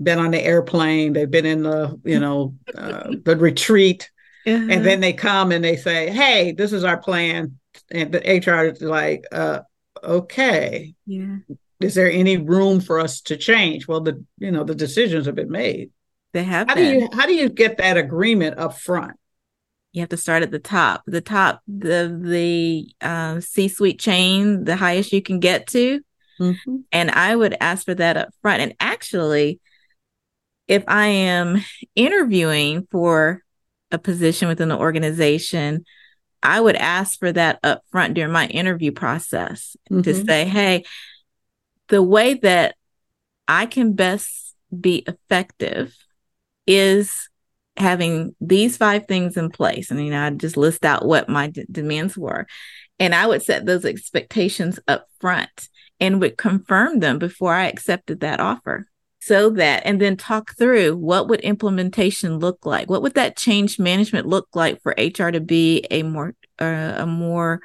been 0.03 0.19
on 0.19 0.31
the 0.31 0.43
airplane. 0.43 1.15
They've 1.15 1.31
been 1.31 1.47
in 1.47 1.63
the 1.63 1.99
you 2.05 2.21
know 2.21 2.55
uh, 2.77 3.13
the 3.25 3.37
retreat. 3.37 4.11
Uh-huh. 4.47 4.67
and 4.71 4.85
then 4.85 5.01
they 5.01 5.15
come 5.15 5.53
and 5.53 5.65
they 5.65 5.75
say 5.75 6.11
hey 6.11 6.53
this 6.53 6.73
is 6.73 6.85
our 6.85 6.99
plan. 6.99 7.59
And 7.91 8.13
the 8.13 8.19
hr 8.19 8.67
is 8.67 8.83
like 8.83 9.25
uh, 9.33 9.61
okay. 10.03 10.95
Yeah 11.07 11.37
is 11.81 11.95
there 11.95 12.11
any 12.11 12.37
room 12.37 12.81
for 12.81 12.99
us 12.99 13.21
to 13.21 13.37
change 13.37 13.89
well 13.89 14.01
the 14.01 14.25
you 14.39 14.51
know 14.51 14.65
the 14.65 14.75
decisions 14.75 15.27
have 15.27 15.35
been 15.35 15.51
made 15.51 15.91
they 16.33 16.45
have 16.45 16.69
how 16.69 16.75
been. 16.75 16.99
do 16.99 17.01
you 17.01 17.09
how 17.13 17.27
do 17.27 17.35
you 17.35 17.49
get 17.49 17.79
that 17.79 17.97
agreement 17.97 18.59
up 18.59 18.79
front 18.79 19.17
you 19.93 20.01
have 20.01 20.09
to 20.09 20.17
start 20.17 20.43
at 20.43 20.51
the 20.51 20.59
top 20.59 21.03
the 21.07 21.21
top 21.21 21.61
the 21.67 22.19
the 22.23 23.07
uh, 23.07 23.41
c-suite 23.41 23.99
chain 23.99 24.65
the 24.65 24.77
highest 24.77 25.13
you 25.13 25.23
can 25.23 25.41
get 25.41 25.67
to 25.67 26.01
Mm-hmm. 26.41 26.77
And 26.93 27.11
I 27.11 27.35
would 27.35 27.57
ask 27.61 27.85
for 27.85 27.95
that 27.95 28.17
up 28.17 28.29
front. 28.43 28.63
And 28.63 28.75
actually, 28.81 29.61
if 30.67 30.85
I 30.89 31.07
am 31.07 31.63
interviewing 31.95 32.87
for 32.91 33.43
a 33.91 33.99
position 33.99 34.49
within 34.49 34.69
the 34.69 34.79
organization, 34.79 35.85
I 36.43 36.61
would 36.61 36.77
ask 36.77 37.19
for 37.19 37.33
that 37.33 37.59
up 37.63 37.83
front 37.91 38.15
during 38.15 38.33
my 38.33 38.47
interview 38.47 38.93
process 38.93 39.77
mm-hmm. 39.91 40.03
to 40.03 40.15
say, 40.25 40.45
hey, 40.45 40.85
the 41.89 42.03
way 42.03 42.35
that 42.35 42.77
I 43.49 43.67
can 43.67 43.95
best 43.95 44.55
be 44.79 45.05
effective 45.07 45.95
is 46.67 47.29
having 47.77 48.35
these 48.41 48.77
five 48.77 49.07
things 49.07 49.37
in 49.37 49.51
place. 49.51 49.91
And, 49.91 50.05
you 50.05 50.11
know, 50.11 50.25
I 50.25 50.31
just 50.31 50.57
list 50.57 50.85
out 50.85 51.07
what 51.07 51.29
my 51.29 51.49
d- 51.49 51.67
demands 51.71 52.17
were. 52.17 52.47
And 52.99 53.15
I 53.15 53.27
would 53.27 53.43
set 53.43 53.67
those 53.67 53.85
expectations 53.85 54.79
up 54.87 55.07
front 55.21 55.69
and 56.01 56.21
would 56.21 56.39
confirm 56.39 57.01
them 57.01 57.19
before 57.19 57.55
I 57.55 57.67
accepted 57.67 58.21
that 58.21 58.41
offer. 58.41 58.87
So 59.21 59.51
that, 59.51 59.83
and 59.87 60.01
then 60.01 60.17
talk 60.17 60.57
through 60.57 60.97
what 60.97 61.29
would 61.29 61.41
implementation 61.41 62.39
look 62.39 62.67
like? 62.67 62.91
What 62.91 63.03
would 63.03 63.15
that 63.15 63.37
change 63.37 63.79
management 63.79 64.27
look 64.27 64.49
like 64.55 64.83
for 64.83 64.95
HR 64.99 65.31
to 65.31 65.41
be 65.41 65.85
a 65.91 66.03
more, 66.03 66.35
uh, 66.61 66.95
a 66.99 67.07
more 67.07 67.61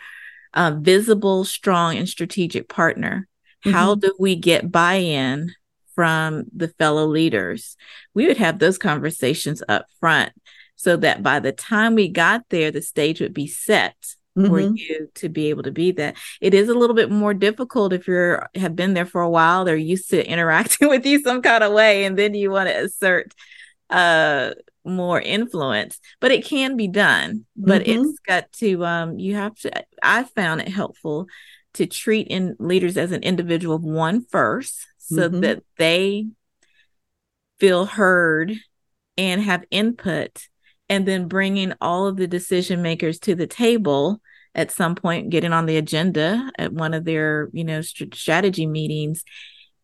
uh, 0.54 0.78
visible, 0.80 1.44
strong, 1.44 1.98
and 1.98 2.08
strategic 2.08 2.70
partner? 2.70 3.28
Mm-hmm. 3.66 3.72
How 3.72 3.96
do 3.96 4.16
we 4.20 4.36
get 4.36 4.72
buy 4.72 4.96
in 4.96 5.52
from 5.96 6.46
the 6.56 6.68
fellow 6.68 7.06
leaders? 7.06 7.76
We 8.14 8.28
would 8.28 8.38
have 8.38 8.60
those 8.60 8.78
conversations 8.78 9.62
up 9.68 9.88
front 10.00 10.34
so 10.76 10.96
that 10.98 11.22
by 11.22 11.40
the 11.40 11.52
time 11.52 11.96
we 11.96 12.08
got 12.08 12.44
there, 12.50 12.72
the 12.72 12.82
stage 12.82 13.20
would 13.20 13.34
be 13.34 13.48
set 13.48 13.96
mm-hmm. 14.38 14.48
for 14.48 14.60
you 14.60 15.10
to 15.16 15.30
be 15.30 15.50
able 15.50 15.64
to 15.64 15.72
be 15.72 15.92
that. 15.92 16.16
It 16.40 16.54
is 16.54 16.70
a 16.70 16.74
little 16.74 16.96
bit 16.96 17.12
more 17.12 17.34
difficult 17.34 17.94
if 17.94 18.08
you're 18.08 18.48
have 18.56 18.76
been 18.76 18.94
there 18.94 19.06
for 19.06 19.22
a 19.22 19.30
while, 19.30 19.66
they're 19.66 19.76
used 19.76 20.10
to 20.12 20.26
interacting 20.30 20.90
with 20.90 21.06
you 21.06 21.22
some 21.22 21.42
kind 21.42 21.64
of 21.64 21.74
way, 21.74 22.06
and 22.06 22.18
then 22.18 22.34
you 22.34 22.52
want 22.52 22.70
to 22.70 22.84
assert 22.84 23.34
uh 23.90 24.54
more 24.86 25.20
influence 25.20 26.00
but 26.20 26.32
it 26.32 26.46
can 26.46 26.78
be 26.78 26.88
done 26.88 27.46
but 27.56 27.84
mm-hmm. 27.84 28.02
it's 28.02 28.20
got 28.20 28.52
to 28.52 28.86
um 28.86 29.20
you 29.20 29.36
have 29.36 29.56
to 29.56 29.72
i 30.04 30.24
found 30.24 30.62
it 30.62 30.68
helpful 30.68 31.28
to 31.80 31.88
treat 31.88 32.28
in 32.28 32.58
leaders 32.60 32.98
as 32.98 33.14
an 33.14 33.24
individual 33.24 33.78
of 33.78 33.84
one 33.84 34.22
first 34.22 34.86
so 34.98 35.30
mm-hmm. 35.30 35.40
that 35.40 35.64
they 35.78 36.28
feel 37.58 37.86
heard 37.86 38.54
and 39.18 39.42
have 39.42 39.64
input 39.72 40.48
and 40.90 41.08
then 41.08 41.30
bringing 41.30 41.72
all 41.80 42.06
of 42.06 42.18
the 42.18 42.28
decision 42.28 42.82
makers 42.82 43.18
to 43.20 43.34
the 43.34 43.48
table 43.48 44.22
at 44.54 44.72
some 44.72 44.94
point 44.94 45.30
getting 45.30 45.54
on 45.54 45.68
the 45.68 45.78
agenda 45.78 46.52
at 46.58 46.74
one 46.74 46.94
of 46.94 47.06
their 47.06 47.50
you 47.54 47.64
know 47.64 47.80
strategy 47.80 48.66
meetings 48.66 49.24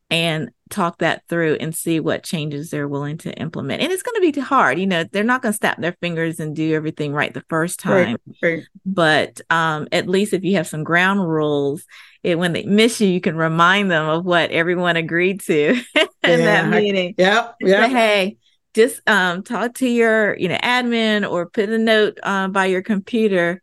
and 0.09 0.49
talk 0.69 0.99
that 0.99 1.23
through 1.27 1.55
and 1.59 1.75
see 1.75 1.99
what 1.99 2.23
changes 2.23 2.69
they're 2.69 2.87
willing 2.87 3.17
to 3.17 3.33
implement 3.39 3.81
and 3.81 3.91
it's 3.91 4.03
going 4.03 4.15
to 4.15 4.31
be 4.31 4.39
hard 4.39 4.79
you 4.79 4.85
know 4.85 5.03
they're 5.03 5.23
not 5.23 5.41
going 5.41 5.51
to 5.51 5.57
snap 5.57 5.79
their 5.79 5.95
fingers 6.01 6.39
and 6.39 6.55
do 6.55 6.73
everything 6.73 7.13
right 7.13 7.33
the 7.33 7.43
first 7.49 7.79
time 7.79 8.17
right, 8.41 8.57
right. 8.57 8.63
but 8.85 9.41
um, 9.49 9.87
at 9.91 10.07
least 10.07 10.33
if 10.33 10.43
you 10.43 10.55
have 10.55 10.67
some 10.67 10.83
ground 10.83 11.27
rules 11.27 11.85
it, 12.23 12.37
when 12.37 12.53
they 12.53 12.63
miss 12.63 12.99
you 12.99 13.07
you 13.07 13.21
can 13.21 13.35
remind 13.35 13.89
them 13.89 14.07
of 14.07 14.25
what 14.25 14.51
everyone 14.51 14.95
agreed 14.95 15.41
to 15.41 15.69
in 15.95 16.07
yeah, 16.23 16.37
that 16.37 16.69
meeting 16.69 17.13
yeah 17.17 17.51
yeah 17.59 17.87
hey 17.87 18.37
just 18.73 19.07
um, 19.07 19.41
talk 19.41 19.73
to 19.75 19.87
your 19.87 20.35
you 20.37 20.49
know 20.49 20.57
admin 20.57 21.29
or 21.29 21.47
put 21.47 21.69
a 21.69 21.77
note 21.77 22.19
um, 22.23 22.51
by 22.51 22.65
your 22.65 22.81
computer 22.81 23.61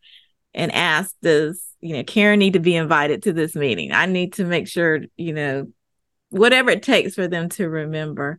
and 0.54 0.72
ask, 0.72 1.14
does, 1.22 1.62
you 1.80 1.96
know, 1.96 2.04
Karan 2.04 2.38
need 2.38 2.54
to 2.54 2.60
be 2.60 2.76
invited 2.76 3.22
to 3.24 3.32
this 3.32 3.54
meeting? 3.54 3.92
I 3.92 4.06
need 4.06 4.34
to 4.34 4.44
make 4.44 4.68
sure, 4.68 5.00
you 5.16 5.32
know, 5.32 5.68
whatever 6.32 6.70
it 6.70 6.82
takes 6.82 7.14
for 7.14 7.28
them 7.28 7.48
to 7.50 7.68
remember. 7.68 8.38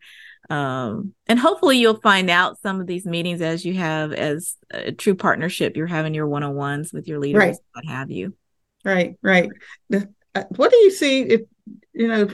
Um, 0.49 1.13
and 1.27 1.39
hopefully 1.39 1.77
you'll 1.77 2.01
find 2.01 2.29
out 2.29 2.59
some 2.59 2.81
of 2.81 2.87
these 2.87 3.05
meetings 3.05 3.41
as 3.41 3.63
you 3.63 3.75
have 3.75 4.11
as 4.11 4.57
a 4.71 4.91
true 4.91 5.15
partnership. 5.15 5.77
You're 5.77 5.87
having 5.87 6.13
your 6.13 6.27
one 6.27 6.43
on 6.43 6.55
ones 6.55 6.91
with 6.91 7.07
your 7.07 7.19
leaders, 7.19 7.39
right. 7.39 7.55
what 7.71 7.85
have 7.85 8.11
you. 8.11 8.35
Right, 8.83 9.15
right. 9.21 9.49
Uh, 9.93 10.43
what 10.55 10.71
do 10.71 10.77
you 10.77 10.91
see 10.91 11.21
if, 11.21 11.41
you 11.93 12.07
know, 12.07 12.27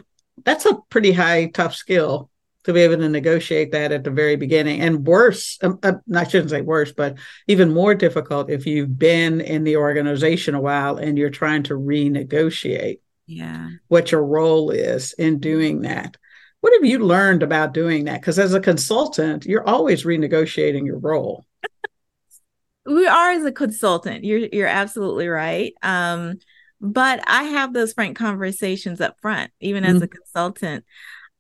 that's 0.43 0.65
a 0.65 0.80
pretty 0.89 1.12
high, 1.12 1.48
tough 1.48 1.76
skill 1.76 2.32
to 2.63 2.74
be 2.74 2.82
able 2.82 2.98
to 2.98 3.10
negotiate 3.10 3.72
that 3.72 3.91
at 3.91 4.04
the 4.04 4.12
very 4.12 4.36
beginning. 4.36 4.82
And 4.82 5.06
worse, 5.06 5.58
um, 5.62 5.80
uh, 5.84 5.93
I 6.13 6.28
shouldn't 6.28 6.50
say 6.50 6.62
worse, 6.62 6.91
but 6.91 7.17
even 7.48 7.74
more 7.74 7.95
difficult 7.95 8.50
if 8.50 8.65
you've 8.65 8.98
been 8.98 9.41
in 9.41 9.63
the 9.63 9.78
organization 9.78 10.56
a 10.56 10.62
while 10.62 10.98
and 10.98 11.17
you're 11.17 11.30
trying 11.30 11.63
to 11.63 11.74
renegotiate 11.76 13.00
yeah. 13.29 13.69
what 13.87 14.11
your 14.11 14.23
role 14.23 14.71
is 14.71 15.13
in 15.13 15.39
doing 15.39 15.81
that. 15.81 16.17
What 16.61 16.73
have 16.73 16.83
you 16.83 16.99
learned 16.99 17.43
about 17.43 17.73
doing 17.73 18.05
that? 18.05 18.19
Because 18.19 18.39
as 18.39 18.53
a 18.53 18.59
consultant, 18.59 19.45
you're 19.45 19.67
always 19.67 20.03
renegotiating 20.03 20.85
your 20.85 20.97
role. 20.97 21.45
we 22.85 23.07
are 23.07 23.31
as 23.31 23.45
a 23.45 23.51
consultant. 23.51 24.25
You're 24.25 24.49
you're 24.51 24.67
absolutely 24.67 25.27
right. 25.27 25.73
Um, 25.81 26.39
but 26.81 27.21
I 27.27 27.43
have 27.43 27.73
those 27.73 27.93
frank 27.93 28.17
conversations 28.17 28.99
up 28.99 29.17
front, 29.21 29.51
even 29.59 29.83
mm-hmm. 29.83 29.97
as 29.97 30.01
a 30.01 30.07
consultant. 30.07 30.85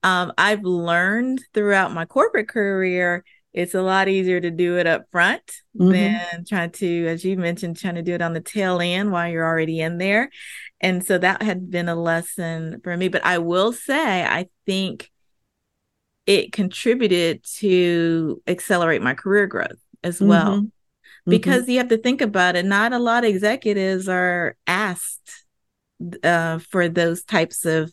Um, 0.03 0.31
I've 0.37 0.63
learned 0.63 1.43
throughout 1.53 1.93
my 1.93 2.05
corporate 2.05 2.47
career, 2.47 3.25
it's 3.53 3.73
a 3.73 3.81
lot 3.81 4.07
easier 4.07 4.39
to 4.39 4.51
do 4.51 4.77
it 4.77 4.85
up 4.85 5.05
front 5.11 5.43
mm-hmm. 5.75 5.91
than 5.91 6.45
trying 6.47 6.71
to, 6.71 7.07
as 7.07 7.25
you 7.25 7.35
mentioned, 7.35 7.77
trying 7.77 7.95
to 7.95 8.03
do 8.03 8.13
it 8.13 8.21
on 8.21 8.33
the 8.33 8.41
tail 8.41 8.79
end 8.79 9.11
while 9.11 9.27
you're 9.29 9.45
already 9.45 9.79
in 9.79 9.97
there. 9.97 10.29
And 10.81 11.03
so 11.03 11.17
that 11.17 11.41
had 11.41 11.69
been 11.69 11.89
a 11.89 11.95
lesson 11.95 12.79
for 12.83 12.95
me. 12.95 13.07
But 13.07 13.25
I 13.25 13.39
will 13.39 13.73
say, 13.73 14.23
I 14.23 14.47
think 14.65 15.09
it 16.25 16.51
contributed 16.51 17.43
to 17.57 18.41
accelerate 18.47 19.01
my 19.01 19.15
career 19.15 19.47
growth 19.47 19.79
as 20.03 20.21
well. 20.21 20.57
Mm-hmm. 20.57 20.65
mm-hmm. 20.65 21.31
Because 21.31 21.67
you 21.67 21.79
have 21.79 21.89
to 21.89 21.97
think 21.97 22.21
about 22.21 22.55
it, 22.55 22.65
not 22.65 22.93
a 22.93 22.99
lot 22.99 23.23
of 23.23 23.29
executives 23.29 24.07
are 24.07 24.55
asked 24.67 25.45
uh, 26.23 26.59
for 26.59 26.87
those 26.87 27.23
types 27.23 27.65
of 27.65 27.91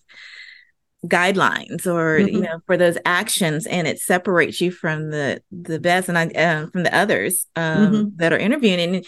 guidelines 1.09 1.87
or 1.87 2.19
mm-hmm. 2.19 2.35
you 2.35 2.41
know 2.41 2.61
for 2.67 2.77
those 2.77 2.99
actions 3.05 3.67
and 3.67 3.87
it 3.87 3.99
separates 3.99 4.61
you 4.61 4.71
from 4.71 5.11
the 5.11 5.41
the 5.51 5.79
best 5.79 6.09
and 6.09 6.19
i 6.19 6.27
uh, 6.27 6.67
from 6.69 6.83
the 6.83 6.97
others 6.97 7.47
um, 7.57 7.93
mm-hmm. 7.93 8.09
that 8.17 8.33
are 8.33 8.39
interviewing 8.39 8.81
and 8.81 9.07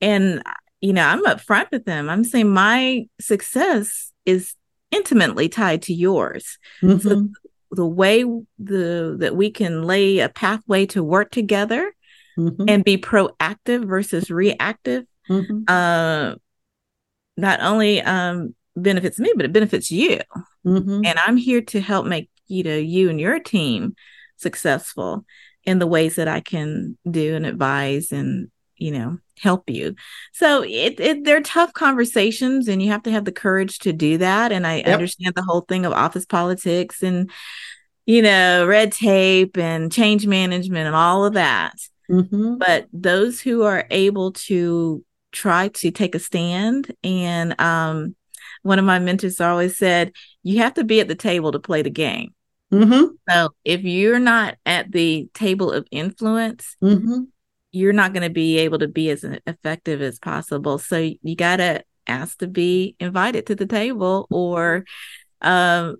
and 0.00 0.42
you 0.80 0.92
know 0.92 1.06
i'm 1.06 1.24
upfront 1.24 1.70
with 1.70 1.84
them 1.84 2.08
i'm 2.08 2.24
saying 2.24 2.48
my 2.48 3.06
success 3.20 4.12
is 4.24 4.54
intimately 4.90 5.48
tied 5.48 5.82
to 5.82 5.94
yours 5.94 6.58
mm-hmm. 6.82 6.98
so 6.98 7.28
the 7.70 7.86
way 7.86 8.24
the 8.58 9.16
that 9.18 9.34
we 9.34 9.50
can 9.50 9.82
lay 9.82 10.20
a 10.20 10.28
pathway 10.28 10.86
to 10.86 11.02
work 11.02 11.30
together 11.30 11.92
mm-hmm. 12.38 12.64
and 12.68 12.84
be 12.84 12.96
proactive 12.96 13.84
versus 13.84 14.30
reactive 14.30 15.04
mm-hmm. 15.28 15.62
uh 15.68 16.34
not 17.36 17.60
only 17.60 18.00
um 18.02 18.54
benefits 18.76 19.18
me 19.18 19.32
but 19.34 19.44
it 19.44 19.52
benefits 19.52 19.90
you 19.90 20.20
Mm-hmm. 20.66 21.02
And 21.04 21.18
I'm 21.18 21.36
here 21.36 21.60
to 21.62 21.80
help 21.80 22.06
make 22.06 22.28
you 22.48 22.62
know 22.64 22.76
you 22.76 23.08
and 23.08 23.20
your 23.20 23.38
team 23.38 23.94
successful 24.36 25.24
in 25.64 25.78
the 25.78 25.86
ways 25.86 26.16
that 26.16 26.28
I 26.28 26.40
can 26.40 26.98
do 27.08 27.34
and 27.34 27.46
advise 27.46 28.10
and 28.12 28.50
you 28.76 28.90
know 28.90 29.18
help 29.38 29.70
you. 29.70 29.94
So 30.32 30.64
it, 30.64 30.98
it 30.98 31.24
they're 31.24 31.40
tough 31.40 31.72
conversations 31.72 32.66
and 32.68 32.82
you 32.82 32.90
have 32.90 33.04
to 33.04 33.12
have 33.12 33.24
the 33.24 33.32
courage 33.32 33.78
to 33.80 33.92
do 33.92 34.18
that. 34.18 34.50
And 34.50 34.66
I 34.66 34.78
yep. 34.78 34.88
understand 34.88 35.34
the 35.36 35.42
whole 35.42 35.62
thing 35.62 35.86
of 35.86 35.92
office 35.92 36.26
politics 36.26 37.02
and 37.02 37.30
you 38.04 38.22
know 38.22 38.66
red 38.66 38.90
tape 38.90 39.56
and 39.56 39.92
change 39.92 40.26
management 40.26 40.86
and 40.86 40.96
all 40.96 41.24
of 41.24 41.34
that. 41.34 41.74
Mm-hmm. 42.10 42.56
But 42.56 42.88
those 42.92 43.40
who 43.40 43.62
are 43.62 43.86
able 43.90 44.32
to 44.32 45.04
try 45.30 45.68
to 45.68 45.90
take 45.90 46.14
a 46.14 46.18
stand 46.18 46.92
and 47.04 47.60
um 47.60 48.16
one 48.66 48.78
of 48.78 48.84
my 48.84 48.98
mentors 48.98 49.40
always 49.40 49.78
said, 49.78 50.12
you 50.42 50.58
have 50.58 50.74
to 50.74 50.84
be 50.84 51.00
at 51.00 51.08
the 51.08 51.14
table 51.14 51.52
to 51.52 51.58
play 51.58 51.82
the 51.82 51.90
game. 51.90 52.34
Mm-hmm. 52.72 53.14
So 53.28 53.50
if 53.64 53.82
you're 53.84 54.18
not 54.18 54.56
at 54.66 54.90
the 54.90 55.28
table 55.34 55.70
of 55.70 55.86
influence, 55.92 56.76
mm-hmm. 56.82 57.22
you're 57.70 57.92
not 57.92 58.12
going 58.12 58.24
to 58.24 58.30
be 58.30 58.58
able 58.58 58.80
to 58.80 58.88
be 58.88 59.10
as 59.10 59.24
effective 59.46 60.02
as 60.02 60.18
possible. 60.18 60.78
So 60.78 61.12
you 61.22 61.36
got 61.36 61.56
to 61.56 61.84
ask 62.08 62.38
to 62.38 62.48
be 62.48 62.96
invited 62.98 63.46
to 63.46 63.54
the 63.54 63.66
table 63.66 64.26
or 64.30 64.84
um, 65.42 65.96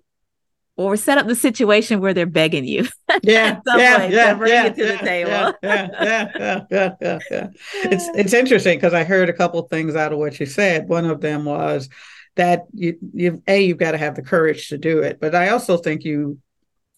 or 0.75 0.95
set 0.95 1.17
up 1.17 1.25
the 1.25 1.35
situation 1.35 2.01
where 2.01 2.13
they're 2.13 2.25
begging 2.25 2.65
you. 2.65 2.87
Yeah, 3.23 3.61
yeah, 3.65 4.05
yeah, 4.05 4.33
bring 4.35 4.51
yeah, 4.51 4.69
to 4.69 4.85
yeah, 4.85 4.91
the 4.91 4.97
table. 4.97 5.53
Yeah, 5.63 5.87
yeah, 6.01 6.31
yeah, 6.39 6.61
yeah, 6.69 6.89
yeah, 7.01 7.19
yeah. 7.31 7.47
It's 7.85 8.07
it's 8.09 8.33
interesting 8.33 8.77
because 8.77 8.93
I 8.93 9.05
heard 9.05 9.27
a 9.27 9.33
couple 9.33 9.61
things 9.63 9.95
out 9.95 10.13
of 10.13 10.19
what 10.19 10.39
you 10.39 10.45
said. 10.45 10.87
One 10.87 11.05
of 11.05 11.19
them 11.21 11.45
was 11.45 11.89
that 12.37 12.65
you 12.73 12.97
you 13.13 13.43
a 13.47 13.59
you've 13.59 13.77
got 13.77 13.91
to 13.91 13.97
have 13.97 14.15
the 14.15 14.21
courage 14.21 14.69
to 14.69 14.77
do 14.77 14.99
it 14.99 15.19
but 15.19 15.35
i 15.35 15.49
also 15.49 15.77
think 15.77 16.03
you 16.03 16.39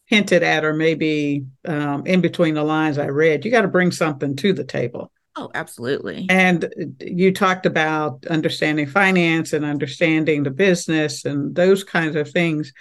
hinted 0.06 0.42
at 0.42 0.66
or 0.66 0.74
maybe 0.74 1.46
um, 1.66 2.06
in 2.06 2.22
between 2.22 2.54
the 2.54 2.64
lines 2.64 2.98
i 2.98 3.08
read 3.08 3.44
you 3.44 3.52
got 3.52 3.62
to 3.62 3.68
bring 3.68 3.92
something 3.92 4.36
to 4.36 4.54
the 4.54 4.64
table. 4.64 5.12
Oh 5.36 5.50
absolutely. 5.54 6.26
And 6.28 6.98
you 7.00 7.32
talked 7.32 7.66
about 7.66 8.26
understanding 8.28 8.88
finance 8.88 9.54
and 9.54 9.64
understanding 9.64 10.44
the 10.44 10.52
business 10.52 11.24
and 11.24 11.56
those 11.56 11.86
kinds 11.86 12.18
of 12.18 12.30
things. 12.30 12.74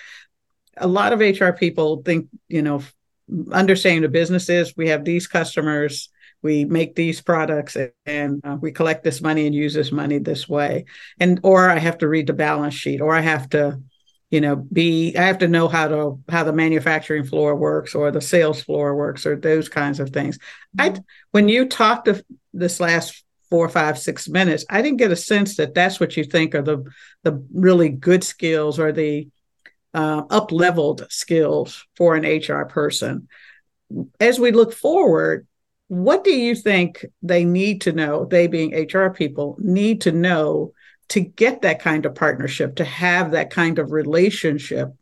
A 0.76 0.88
lot 0.88 1.12
of 1.12 1.20
hr 1.20 1.50
people 1.50 2.02
think 2.02 2.28
you 2.48 2.62
know 2.62 2.82
understanding 3.52 4.02
the 4.02 4.08
business 4.08 4.48
is 4.48 4.76
we 4.76 4.88
have 4.88 5.04
these 5.04 5.28
customers 5.28 6.08
we 6.42 6.64
make 6.64 6.94
these 6.94 7.20
products 7.20 7.76
and 8.06 8.40
uh, 8.44 8.56
we 8.60 8.72
collect 8.72 9.04
this 9.04 9.20
money 9.20 9.46
and 9.46 9.54
use 9.54 9.74
this 9.74 9.92
money 9.92 10.18
this 10.18 10.48
way. 10.48 10.84
And 11.18 11.40
or 11.42 11.68
i 11.70 11.78
have 11.78 11.98
to 11.98 12.08
read 12.08 12.26
the 12.26 12.32
balance 12.32 12.74
sheet 12.74 13.00
or 13.00 13.14
i 13.14 13.20
have 13.20 13.48
to 13.50 13.80
you 14.30 14.40
know 14.40 14.56
be 14.56 15.16
i 15.16 15.22
have 15.22 15.38
to 15.38 15.48
know 15.48 15.68
how 15.68 15.88
to 15.88 16.20
how 16.28 16.44
the 16.44 16.52
manufacturing 16.52 17.24
floor 17.24 17.56
works 17.56 17.94
or 17.94 18.10
the 18.10 18.20
sales 18.20 18.62
floor 18.62 18.94
works 18.94 19.24
or 19.26 19.36
those 19.36 19.68
kinds 19.68 20.00
of 20.00 20.10
things. 20.10 20.38
Mm-hmm. 20.78 20.96
i 20.96 21.00
when 21.30 21.48
you 21.48 21.66
talked 21.66 22.06
to 22.06 22.24
this 22.52 22.80
last 22.80 23.24
four 23.50 23.68
five 23.68 23.98
six 23.98 24.28
minutes 24.28 24.64
i 24.68 24.82
didn't 24.82 24.98
get 24.98 25.10
a 25.10 25.16
sense 25.16 25.56
that 25.56 25.74
that's 25.74 25.98
what 25.98 26.16
you 26.16 26.24
think 26.24 26.54
are 26.54 26.62
the 26.62 26.84
the 27.24 27.42
really 27.52 27.88
good 27.88 28.22
skills 28.22 28.78
or 28.78 28.92
the 28.92 29.28
uh, 29.94 30.22
up 30.30 30.52
leveled 30.52 31.06
skills 31.10 31.86
for 31.96 32.14
an 32.14 32.24
hr 32.24 32.64
person. 32.66 33.28
As 34.20 34.38
we 34.38 34.52
look 34.52 34.72
forward 34.72 35.46
what 35.88 36.22
do 36.22 36.30
you 36.30 36.54
think 36.54 37.04
they 37.22 37.44
need 37.44 37.82
to 37.82 37.92
know, 37.92 38.26
they 38.26 38.46
being 38.46 38.74
HR 38.74 39.08
people, 39.08 39.56
need 39.58 40.02
to 40.02 40.12
know 40.12 40.72
to 41.08 41.20
get 41.20 41.62
that 41.62 41.80
kind 41.80 42.04
of 42.04 42.14
partnership, 42.14 42.76
to 42.76 42.84
have 42.84 43.30
that 43.30 43.50
kind 43.50 43.78
of 43.78 43.92
relationship 43.92 44.92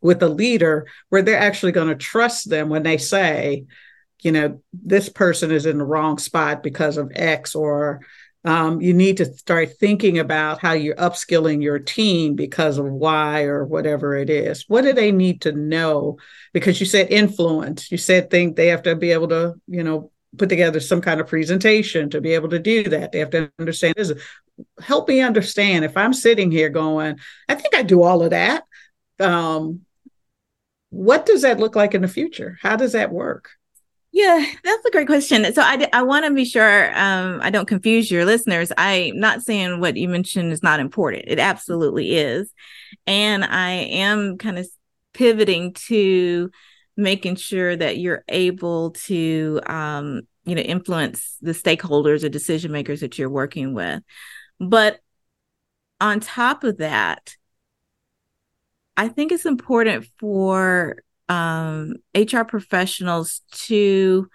with 0.00 0.22
a 0.22 0.28
leader 0.28 0.86
where 1.10 1.22
they're 1.22 1.38
actually 1.38 1.72
going 1.72 1.88
to 1.88 1.94
trust 1.94 2.48
them 2.48 2.70
when 2.70 2.82
they 2.82 2.96
say, 2.96 3.64
you 4.20 4.32
know, 4.32 4.62
this 4.72 5.10
person 5.10 5.50
is 5.50 5.66
in 5.66 5.78
the 5.78 5.84
wrong 5.84 6.16
spot 6.16 6.62
because 6.62 6.96
of 6.96 7.12
X, 7.14 7.54
or 7.54 8.00
um, 8.46 8.80
you 8.80 8.94
need 8.94 9.18
to 9.18 9.26
start 9.26 9.76
thinking 9.78 10.18
about 10.18 10.60
how 10.60 10.72
you're 10.72 10.96
upskilling 10.96 11.62
your 11.62 11.78
team 11.78 12.34
because 12.34 12.78
of 12.78 12.86
Y 12.86 13.42
or 13.42 13.64
whatever 13.66 14.16
it 14.16 14.30
is. 14.30 14.64
What 14.68 14.82
do 14.82 14.94
they 14.94 15.12
need 15.12 15.42
to 15.42 15.52
know? 15.52 16.18
Because 16.54 16.80
you 16.80 16.86
said 16.86 17.10
influence, 17.10 17.90
you 17.90 17.98
said 17.98 18.30
think 18.30 18.56
they 18.56 18.68
have 18.68 18.82
to 18.84 18.96
be 18.96 19.12
able 19.12 19.28
to, 19.28 19.54
you 19.66 19.82
know, 19.82 20.10
put 20.36 20.48
together 20.48 20.80
some 20.80 21.00
kind 21.00 21.20
of 21.20 21.26
presentation 21.26 22.10
to 22.10 22.20
be 22.20 22.32
able 22.32 22.48
to 22.50 22.58
do 22.58 22.84
that. 22.84 23.12
They 23.12 23.18
have 23.18 23.30
to 23.30 23.50
understand 23.58 23.94
this. 23.96 24.12
Help 24.80 25.08
me 25.08 25.20
understand 25.20 25.84
if 25.84 25.96
I'm 25.96 26.12
sitting 26.12 26.50
here 26.50 26.68
going, 26.68 27.18
I 27.48 27.54
think 27.54 27.74
I 27.74 27.82
do 27.82 28.02
all 28.02 28.22
of 28.22 28.30
that. 28.30 28.64
Um, 29.20 29.82
what 30.90 31.26
does 31.26 31.42
that 31.42 31.58
look 31.58 31.74
like 31.74 31.94
in 31.94 32.02
the 32.02 32.08
future? 32.08 32.56
How 32.62 32.76
does 32.76 32.92
that 32.92 33.10
work? 33.10 33.50
Yeah, 34.12 34.44
that's 34.62 34.84
a 34.84 34.92
great 34.92 35.08
question. 35.08 35.52
So 35.52 35.60
I, 35.60 35.88
I 35.92 36.02
want 36.02 36.24
to 36.24 36.32
be 36.32 36.44
sure 36.44 36.96
um, 36.96 37.40
I 37.42 37.50
don't 37.50 37.66
confuse 37.66 38.08
your 38.08 38.24
listeners. 38.24 38.70
I'm 38.78 39.18
not 39.18 39.42
saying 39.42 39.80
what 39.80 39.96
you 39.96 40.08
mentioned 40.08 40.52
is 40.52 40.62
not 40.62 40.78
important. 40.78 41.24
It 41.26 41.40
absolutely 41.40 42.16
is. 42.16 42.48
And 43.08 43.44
I 43.44 43.70
am 43.70 44.38
kind 44.38 44.56
of 44.56 44.68
pivoting 45.14 45.72
to 45.88 46.52
making 46.96 47.36
sure 47.36 47.74
that 47.76 47.98
you're 47.98 48.24
able 48.28 48.90
to 48.92 49.60
um, 49.66 50.22
you 50.44 50.54
know 50.54 50.62
influence 50.62 51.36
the 51.40 51.52
stakeholders 51.52 52.24
or 52.24 52.28
decision 52.28 52.72
makers 52.72 53.00
that 53.00 53.18
you're 53.18 53.30
working 53.30 53.74
with 53.74 54.02
but 54.60 55.00
on 56.00 56.20
top 56.20 56.64
of 56.64 56.78
that 56.78 57.34
i 58.96 59.08
think 59.08 59.32
it's 59.32 59.46
important 59.46 60.06
for 60.18 60.96
um, 61.28 61.94
hr 62.14 62.42
professionals 62.42 63.40
to 63.52 64.28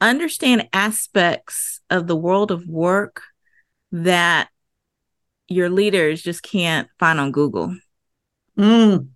understand 0.00 0.68
aspects 0.72 1.80
of 1.88 2.08
the 2.08 2.16
world 2.16 2.50
of 2.50 2.66
work 2.66 3.22
that 3.92 4.48
your 5.48 5.70
leaders 5.70 6.22
just 6.22 6.42
can't 6.42 6.88
find 6.98 7.20
on 7.20 7.30
Google. 7.30 7.76
Mm. 8.58 9.08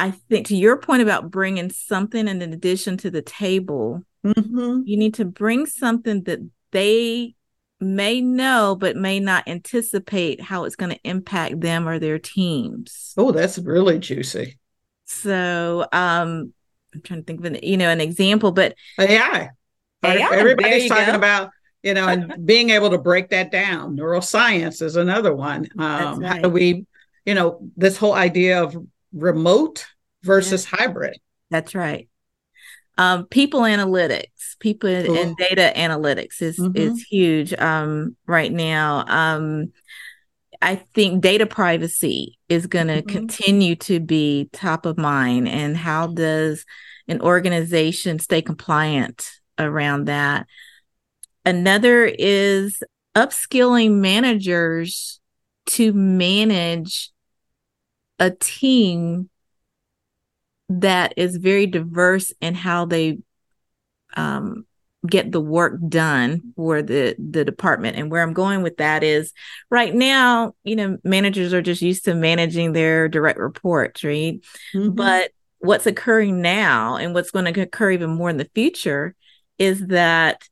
I 0.00 0.10
think 0.12 0.46
to 0.48 0.56
your 0.56 0.76
point 0.78 1.02
about 1.02 1.30
bringing 1.30 1.70
something 1.70 2.26
in 2.28 2.42
addition 2.42 2.96
to 2.98 3.10
the 3.10 3.22
table, 3.22 4.02
Mm-hmm. 4.22 4.82
you 4.84 4.98
need 4.98 5.14
to 5.14 5.24
bring 5.24 5.64
something 5.64 6.24
that 6.24 6.40
they 6.72 7.34
may 7.80 8.20
know 8.20 8.76
but 8.78 8.94
may 8.94 9.18
not 9.18 9.48
anticipate 9.48 10.42
how 10.42 10.64
it's 10.64 10.76
going 10.76 10.90
to 10.90 11.00
impact 11.04 11.58
them 11.60 11.88
or 11.88 11.98
their 11.98 12.18
teams. 12.18 13.14
Oh, 13.16 13.32
that's 13.32 13.56
really 13.58 13.98
juicy. 13.98 14.58
So, 15.06 15.86
um, 15.92 16.52
I'm 16.94 17.00
trying 17.02 17.20
to 17.20 17.24
think 17.24 17.40
of 17.40 17.46
an 17.46 17.58
you 17.62 17.78
know 17.78 17.88
an 17.88 18.00
example, 18.00 18.52
but 18.52 18.74
AI. 18.98 19.50
AI, 20.04 20.28
Everybody's 20.32 20.88
talking 20.88 21.06
go. 21.06 21.14
about, 21.14 21.50
you 21.82 21.94
know, 21.94 22.06
and 22.08 22.34
being 22.46 22.70
able 22.70 22.90
to 22.90 22.98
break 22.98 23.30
that 23.30 23.50
down. 23.50 23.96
Neuroscience 23.96 24.82
is 24.82 24.96
another 24.96 25.34
one. 25.34 25.68
Um, 25.78 26.22
How 26.22 26.38
do 26.38 26.48
we, 26.48 26.84
you 27.24 27.34
know, 27.34 27.60
this 27.76 27.96
whole 27.96 28.14
idea 28.14 28.62
of 28.62 28.76
remote 29.12 29.86
versus 30.22 30.64
hybrid? 30.64 31.18
That's 31.50 31.74
right. 31.74 32.08
Um, 32.98 33.26
people 33.26 33.60
analytics, 33.60 34.58
people 34.58 34.90
Cool. 35.04 35.16
and 35.16 35.36
data 35.36 35.72
analytics 35.74 36.42
is 36.42 36.58
Mhm. 36.58 36.76
is 36.76 37.02
huge 37.04 37.54
um, 37.54 38.16
right 38.26 38.52
now. 38.52 39.04
Um, 39.06 39.72
I 40.60 40.76
think 40.76 41.22
data 41.22 41.46
privacy 41.46 42.38
is 42.50 42.66
going 42.66 42.88
to 42.88 43.02
Mhm. 43.02 43.08
continue 43.08 43.76
to 43.76 44.00
be 44.00 44.50
top 44.52 44.84
of 44.84 44.98
mind. 44.98 45.48
And 45.48 45.76
how 45.76 46.08
does 46.08 46.66
an 47.08 47.22
organization 47.22 48.18
stay 48.18 48.42
compliant 48.42 49.30
around 49.58 50.04
that? 50.06 50.46
Another 51.46 52.04
is 52.04 52.82
upskilling 53.16 53.92
managers 53.94 55.20
to 55.66 55.92
manage 55.94 57.10
a 58.20 58.30
team 58.30 59.28
that 60.68 61.14
is 61.16 61.36
very 61.36 61.66
diverse 61.66 62.32
in 62.40 62.54
how 62.54 62.84
they 62.84 63.18
um, 64.16 64.64
get 65.06 65.32
the 65.32 65.40
work 65.40 65.74
done 65.88 66.52
for 66.56 66.82
the 66.82 67.16
the 67.18 67.42
department 67.42 67.96
and 67.96 68.10
where 68.10 68.22
i'm 68.22 68.34
going 68.34 68.62
with 68.62 68.76
that 68.76 69.02
is 69.02 69.32
right 69.70 69.94
now 69.94 70.52
you 70.62 70.76
know 70.76 70.98
managers 71.04 71.54
are 71.54 71.62
just 71.62 71.80
used 71.80 72.04
to 72.04 72.14
managing 72.14 72.74
their 72.74 73.08
direct 73.08 73.38
reports 73.38 74.04
right 74.04 74.40
Mhm. 74.74 74.94
but 74.94 75.30
what's 75.60 75.86
occurring 75.86 76.42
now 76.42 76.96
and 76.96 77.14
what's 77.14 77.30
going 77.30 77.50
to 77.50 77.60
occur 77.62 77.92
even 77.92 78.10
more 78.10 78.28
in 78.28 78.36
the 78.36 78.50
future 78.54 79.14
is 79.58 79.86
that 79.86 80.42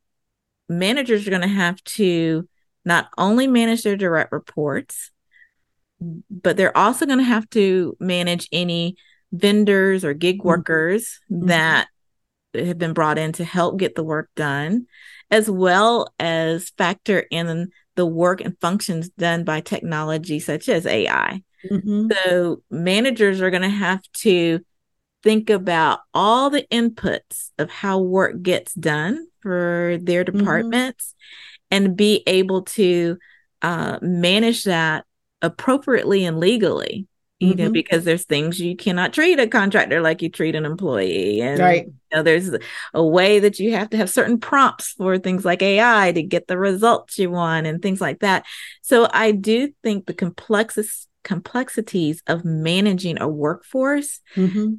managers 0.71 1.27
are 1.27 1.31
going 1.31 1.43
to 1.43 1.49
have 1.49 1.83
to 1.85 2.49
not 2.87 3.11
only 3.19 3.47
manage 3.47 3.83
their 3.83 3.97
direct 3.97 4.33
reports 4.33 5.11
but 6.01 6.57
they're 6.57 6.77
also 6.77 7.07
going 7.07 7.19
to 7.19 7.25
have 7.25 7.49
to 7.51 7.97
manage 8.01 8.49
any 8.53 8.97
vendors 9.33 10.05
or 10.05 10.15
gig 10.15 10.43
workers 10.43 11.21
that 11.31 11.89
have 12.55 12.79
been 12.79 12.95
brought 12.95 13.19
in 13.19 13.33
to 13.33 13.45
help 13.45 13.79
get 13.79 13.95
the 13.95 14.05
work 14.05 14.31
done 14.35 14.87
as 15.31 15.51
well 15.51 16.13
as 16.19 16.71
factor 16.71 17.21
in 17.31 17.71
the 17.97 18.07
work 18.07 18.41
and 18.41 18.59
functions 18.61 19.11
done 19.11 19.45
by 19.45 19.61
technology 19.61 20.39
such 20.41 20.69
as 20.69 20.87
AI 20.87 21.43
Mhm. 21.71 22.13
so 22.13 22.63
managers 22.71 23.41
are 23.43 23.51
going 23.51 23.63
to 23.63 23.69
have 23.69 24.01
to 24.19 24.61
think 25.25 25.51
about 25.51 25.99
all 26.15 26.49
the 26.49 26.65
inputs 26.71 27.51
of 27.59 27.69
how 27.69 27.99
work 28.01 28.41
gets 28.41 28.73
done 28.75 29.27
for 29.41 29.99
their 30.01 30.23
departments 30.25 31.15
and 31.71 31.97
be 31.97 32.23
able 32.27 32.63
to 32.63 33.19
uh, 33.61 33.99
manage 34.01 34.65
that 34.65 35.05
appropriately 35.43 36.25
and 36.25 36.39
legally. 36.39 37.07
You 37.41 37.55
know, 37.55 37.69
Mhm. 37.69 37.73
because 37.73 38.03
there's 38.05 38.25
things 38.25 38.59
you 38.61 38.75
cannot 38.75 39.13
treat 39.13 39.39
a 39.39 39.47
contractor 39.47 40.01
like 40.01 40.23
you 40.23 40.29
treat 40.29 40.57
an 40.57 40.65
employee, 40.65 41.41
and 41.41 41.61
Right. 41.61 41.85
you 41.87 42.17
know, 42.17 42.25
there's 42.25 42.51
a 42.95 43.07
way 43.07 43.39
that 43.39 43.61
you 43.61 43.75
have 43.75 43.91
to 43.91 43.97
have 43.97 44.11
certain 44.11 44.39
prompts 44.41 44.95
for 44.95 45.19
things 45.19 45.45
like 45.45 45.63
AI 45.63 46.11
to 46.11 46.23
get 46.25 46.49
the 46.49 46.59
results 46.59 47.17
you 47.17 47.31
want 47.31 47.69
and 47.69 47.81
things 47.81 48.01
like 48.01 48.19
that. 48.21 48.45
So 48.83 49.09
I 49.13 49.31
do 49.31 49.73
think 49.85 50.07
the 50.07 50.15
complexes 50.15 51.07
complexities 51.23 52.25
of 52.27 52.45
managing 52.45 53.21
a 53.21 53.29
workforce 53.29 54.21
Mhm. 54.37 54.79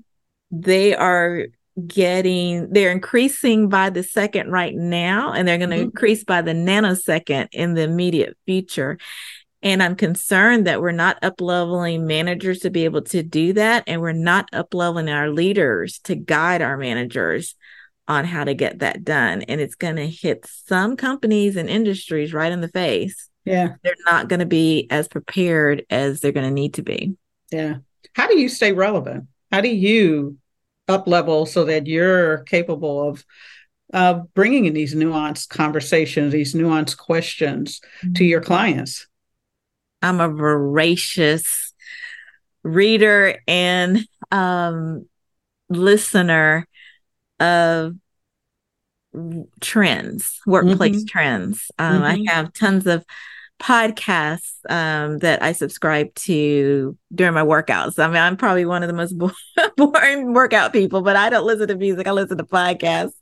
they 0.51 0.95
are 0.95 1.45
getting 1.87 2.69
they're 2.73 2.91
increasing 2.91 3.69
by 3.69 3.89
the 3.89 4.03
second 4.03 4.51
right 4.51 4.75
now 4.75 5.31
and 5.31 5.47
they're 5.47 5.57
going 5.57 5.69
to 5.69 5.77
Mhm. 5.77 5.83
increase 5.83 6.23
by 6.25 6.41
the 6.41 6.51
nanosecond 6.51 7.47
in 7.53 7.73
the 7.75 7.83
immediate 7.83 8.35
future 8.45 8.97
and 9.61 9.81
i'm 9.83 9.95
concerned 9.95 10.67
that 10.67 10.81
we're 10.81 10.91
not 10.91 11.17
up 11.23 11.41
leveling 11.41 12.05
managers 12.07 12.59
to 12.59 12.69
be 12.69 12.85
able 12.85 13.01
to 13.01 13.21
do 13.23 13.53
that 13.53 13.83
and 13.87 14.01
we're 14.01 14.11
not 14.11 14.47
up 14.53 14.73
leveling 14.73 15.09
our 15.09 15.29
leaders 15.29 15.99
to 15.99 16.15
guide 16.15 16.61
our 16.61 16.77
managers 16.77 17.55
on 18.07 18.25
how 18.25 18.43
to 18.43 18.53
get 18.53 18.79
that 18.79 19.03
done 19.03 19.41
and 19.43 19.61
it's 19.61 19.75
going 19.75 19.95
to 19.95 20.07
hit 20.07 20.45
some 20.65 20.95
companies 20.97 21.55
and 21.55 21.69
industries 21.69 22.33
right 22.33 22.51
in 22.51 22.61
the 22.61 22.67
face 22.69 23.29
Yeah. 23.45 23.75
they're 23.83 23.93
not 24.05 24.27
going 24.29 24.39
to 24.39 24.45
be 24.45 24.87
as 24.89 25.07
prepared 25.07 25.85
as 25.89 26.19
they're 26.19 26.31
going 26.31 26.47
to 26.47 26.53
need 26.53 26.75
to 26.75 26.81
be 26.83 27.15
Yeah. 27.51 27.75
How 28.13 28.27
do 28.27 28.37
you 28.39 28.49
stay 28.49 28.71
relevant? 28.71 29.25
How 29.51 29.61
do 29.61 29.69
you 29.69 30.37
up 30.87 31.07
level 31.07 31.45
so 31.45 31.65
that 31.65 31.85
you're 31.85 32.39
capable 32.39 33.09
of 33.09 33.23
uh, 33.93 34.21
bringing 34.33 34.65
in 34.65 34.73
these 34.73 34.95
nuanced 34.95 35.49
conversations, 35.49 36.31
these 36.33 36.53
nuanced 36.55 36.97
questions 36.97 37.81
to 38.15 38.23
your 38.25 38.41
clients? 38.41 39.07
I'm 40.01 40.19
a 40.19 40.29
voracious 40.29 41.73
reader 42.63 43.39
and 43.47 44.05
um, 44.31 45.07
listener 45.69 46.67
of 47.39 47.95
trends, 49.59 50.39
workplace 50.45 51.03
Mhm. 51.03 51.07
trends. 51.07 51.71
Um, 51.79 52.01
Mhm. 52.01 52.27
I 52.27 52.31
have 52.31 52.53
tons 52.53 52.87
of 52.87 53.03
podcasts 53.59 54.53
um, 54.69 55.19
that 55.19 55.43
I 55.43 55.51
subscribe 55.51 56.13
to 56.15 56.97
during 57.13 57.33
my 57.33 57.43
workouts. 57.43 57.99
I 57.99 58.07
mean, 58.07 58.17
I'm 58.17 58.37
probably 58.37 58.65
one 58.65 58.83
of 58.83 58.87
the 58.87 58.93
most 58.93 59.17
bo- 59.17 59.31
boring 59.77 60.33
workout 60.33 60.73
people, 60.73 61.01
but 61.01 61.15
I 61.15 61.29
don't 61.29 61.45
listen 61.45 61.67
to 61.67 61.75
music. 61.75 62.07
I 62.07 62.11
listen 62.11 62.37
to 62.37 62.43
podcasts 62.43 63.13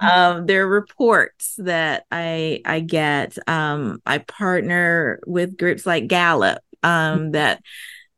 um 0.00 0.46
there 0.46 0.64
are 0.64 0.68
reports 0.68 1.54
that 1.58 2.04
i 2.10 2.60
i 2.64 2.80
get 2.80 3.36
um 3.48 4.00
i 4.06 4.18
partner 4.18 5.20
with 5.26 5.56
groups 5.56 5.86
like 5.86 6.06
gallup 6.06 6.62
um 6.82 7.32
that 7.32 7.62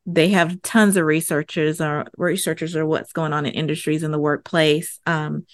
they 0.05 0.29
have 0.29 0.61
tons 0.61 0.97
of 0.97 1.05
researchers 1.05 1.79
or 1.79 2.05
researchers 2.17 2.75
or 2.75 2.85
what's 2.85 3.13
going 3.13 3.33
on 3.33 3.45
in 3.45 3.53
industries 3.53 4.03
in 4.03 4.11
the 4.11 4.19
workplace 4.19 4.99
um 5.05 5.45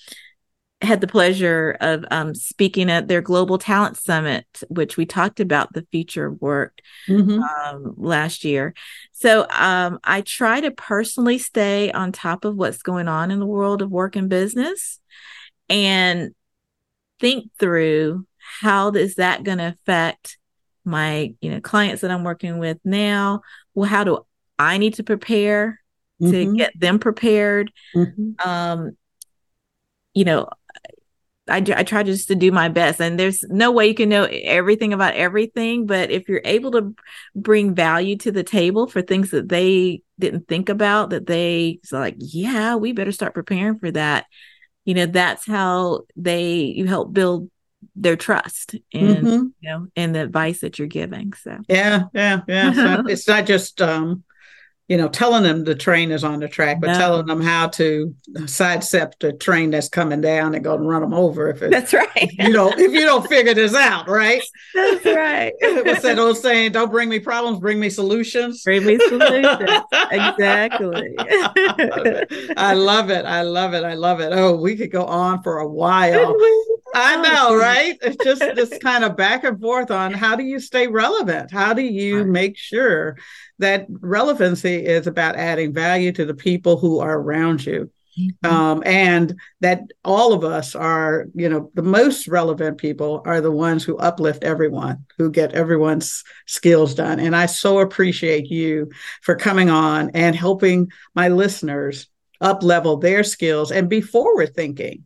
had 0.86 1.02
the 1.02 1.08
pleasure 1.08 1.76
of 1.82 2.06
um, 2.12 2.34
speaking 2.36 2.90
at 2.90 3.08
their 3.08 3.22
global 3.22 3.58
talent 3.58 3.98
summit 3.98 4.46
which 4.70 4.98
we 4.98 5.06
talked 5.06 5.40
about 5.40 5.74
the 5.74 5.86
future 5.92 6.28
of 6.28 6.42
work 6.42 6.80
Mhm. 7.10 7.42
um, 7.42 7.94
last 7.98 8.44
year. 8.44 8.74
So 9.12 9.46
um, 9.50 10.00
I 10.04 10.22
try 10.22 10.62
to 10.62 10.72
personally 10.72 11.38
stay 11.38 11.92
on 11.92 12.12
top 12.12 12.46
of 12.46 12.56
what's 12.56 12.82
going 12.82 13.08
on 13.08 13.32
in 13.32 13.40
the 13.40 13.46
world 13.46 13.82
of 13.82 13.92
work 13.92 14.16
and 14.16 14.30
business 14.30 15.00
and 15.70 16.34
think 17.20 17.52
through 17.60 18.26
how 18.62 18.92
is 18.92 19.16
that 19.16 19.44
going 19.44 19.58
to 19.58 19.68
affect 19.80 20.38
my 20.84 21.34
you 21.42 21.50
know 21.50 21.60
clients 21.62 22.02
that 22.02 22.12
I'm 22.12 22.24
working 22.24 22.60
with 22.60 22.78
now. 22.84 23.42
Well, 23.74 23.90
how 23.90 24.04
do 24.04 24.26
I 24.60 24.78
need 24.78 24.96
to 24.96 25.04
prepare 25.04 25.80
to 26.22 26.32
Mhm. 26.32 26.58
get 26.58 26.80
them 26.80 27.00
prepared? 27.00 27.72
Mhm. 27.96 28.36
Um, 28.46 28.98
you 30.14 30.24
know, 30.24 30.48
I, 31.48 31.58
I 31.58 31.84
try 31.84 32.04
just 32.04 32.28
to 32.30 32.36
do 32.36 32.52
my 32.52 32.70
best 32.70 33.00
and 33.00 33.20
there's 33.20 33.44
no 33.50 33.72
way 33.72 33.88
you 33.88 33.94
can 33.96 34.10
know 34.10 34.24
everything 34.26 34.94
about 34.94 35.14
everything 35.14 35.86
but 35.86 36.10
if 36.12 36.28
you're 36.28 36.42
able 36.44 36.72
to 36.72 36.96
bring 37.36 37.76
value 37.76 38.18
to 38.18 38.32
the 38.32 38.44
table 38.44 38.88
for 38.88 39.02
things 39.02 39.32
that 39.32 39.50
they 39.50 40.02
didn't 40.20 40.48
think 40.48 40.70
about 40.70 41.12
that 41.12 41.28
they 41.28 41.80
like 41.92 42.16
yeah 42.18 42.76
we 42.76 42.94
better 42.94 43.12
start 43.12 43.34
preparing 43.34 43.78
for 43.78 43.92
that 43.92 44.26
you 44.86 44.94
know 44.94 45.06
that's 45.06 45.46
how 45.46 46.02
they 46.16 46.54
you 46.54 46.86
help 46.88 47.14
build 47.14 47.50
their 47.96 48.16
trust 48.16 48.76
and 48.94 49.28
Mhm. 49.28 49.52
you 49.60 49.70
know 49.70 49.88
and 49.96 50.16
the 50.16 50.22
advice 50.22 50.62
that 50.62 50.80
you're 50.80 50.88
giving 50.88 51.34
so 51.34 51.60
Yeah, 51.68 52.04
yeah, 52.14 52.42
yeah. 52.48 52.70
It's 52.70 52.78
not, 52.86 53.10
it's 53.12 53.28
not 53.28 53.46
just 53.46 53.82
um, 53.82 54.24
you 54.88 54.98
know, 54.98 55.08
telling 55.08 55.42
them 55.44 55.64
the 55.64 55.74
train 55.74 56.12
is 56.12 56.24
on 56.24 56.40
the 56.40 56.48
track, 56.48 56.80
but 56.80 56.88
No. 56.88 56.98
telling 56.98 57.26
them 57.26 57.42
how 57.42 57.68
to 57.70 58.14
sidestep 58.46 59.18
the 59.20 59.34
train 59.34 59.72
that's 59.72 59.90
coming 59.90 60.22
down 60.22 60.54
and 60.54 60.64
go 60.64 60.76
and 60.76 60.88
run 60.88 61.02
them 61.02 61.14
over 61.14 61.50
if 61.50 61.62
it, 61.64 61.72
that's 61.72 61.94
right 61.94 62.30
you 62.34 62.52
know, 62.52 62.70
if 62.70 62.92
you 62.94 63.02
don't 63.02 63.28
figure 63.28 63.54
this 63.54 63.74
out, 63.74 64.08
right? 64.08 64.44
that's 64.74 65.06
right 65.06 65.54
What's 65.62 66.04
that 66.04 66.20
old 66.20 66.38
saying? 66.38 66.74
Don't 66.74 66.92
bring 66.92 67.10
me 67.10 67.20
problems, 67.20 67.60
bring 67.60 67.80
me 67.80 67.90
solutions. 67.90 68.64
bring 68.64 68.86
me 68.86 68.98
solutions 69.00 69.82
exactly 70.12 71.16
I 72.58 72.74
love 72.74 73.10
it. 73.10 73.26
I 73.26 73.42
love 73.42 73.74
it. 73.74 73.84
I 73.84 73.94
love 73.96 74.20
it. 74.20 74.32
Oh, 74.34 74.56
we 74.56 74.76
could 74.76 74.92
go 74.92 75.06
on 75.06 75.42
for 75.42 75.60
a 75.60 75.68
while. 75.68 76.36
I 76.96 77.16
oh, 77.18 77.22
know, 77.22 77.58
right? 77.58 77.98
It's 78.02 78.24
just 78.24 78.40
this 78.40 78.78
kind 78.82 79.04
of 79.04 79.18
back 79.18 79.44
and 79.44 79.60
forth 79.60 79.92
on 79.92 80.14
how 80.14 80.36
do 80.36 80.44
you 80.44 80.60
stay 80.60 80.88
relevant? 80.88 81.52
How 81.52 81.74
do 81.74 81.82
you 81.82 82.24
make 82.24 82.58
sure 82.58 83.18
that 83.60 83.86
relevancy 83.90 84.86
is 84.86 85.08
about 85.08 85.36
adding 85.36 85.74
value 85.74 86.12
to 86.14 86.26
the 86.26 86.34
people 86.34 86.78
who 86.78 87.00
are 87.00 87.18
around 87.18 87.66
you? 87.66 87.90
Mm-hmm. 88.20 88.54
Um, 88.54 88.84
and 88.86 89.38
that 89.60 89.82
all 90.06 90.32
of 90.32 90.44
us 90.46 90.74
are, 90.74 91.26
you 91.34 91.50
know, 91.50 91.70
the 91.74 91.82
most 91.82 92.28
relevant 92.28 92.78
people 92.78 93.22
are 93.26 93.42
the 93.42 93.52
ones 93.52 93.84
who 93.84 93.98
uplift 93.98 94.44
everyone, 94.44 95.06
who 95.18 95.30
get 95.30 95.54
everyone's 95.54 96.24
skills 96.46 96.96
done. 96.96 97.20
And 97.20 97.36
I 97.36 97.46
so 97.46 97.80
appreciate 97.80 98.50
you 98.50 98.90
for 99.22 99.36
coming 99.36 99.70
on 99.70 100.12
and 100.14 100.34
helping 100.36 100.92
my 101.14 101.28
listeners 101.28 102.08
up 102.40 102.64
level 102.64 102.98
their 102.98 103.24
skills 103.24 103.72
and 103.72 103.90
be 103.90 104.02
forward 104.02 104.56
thinking 104.56 105.06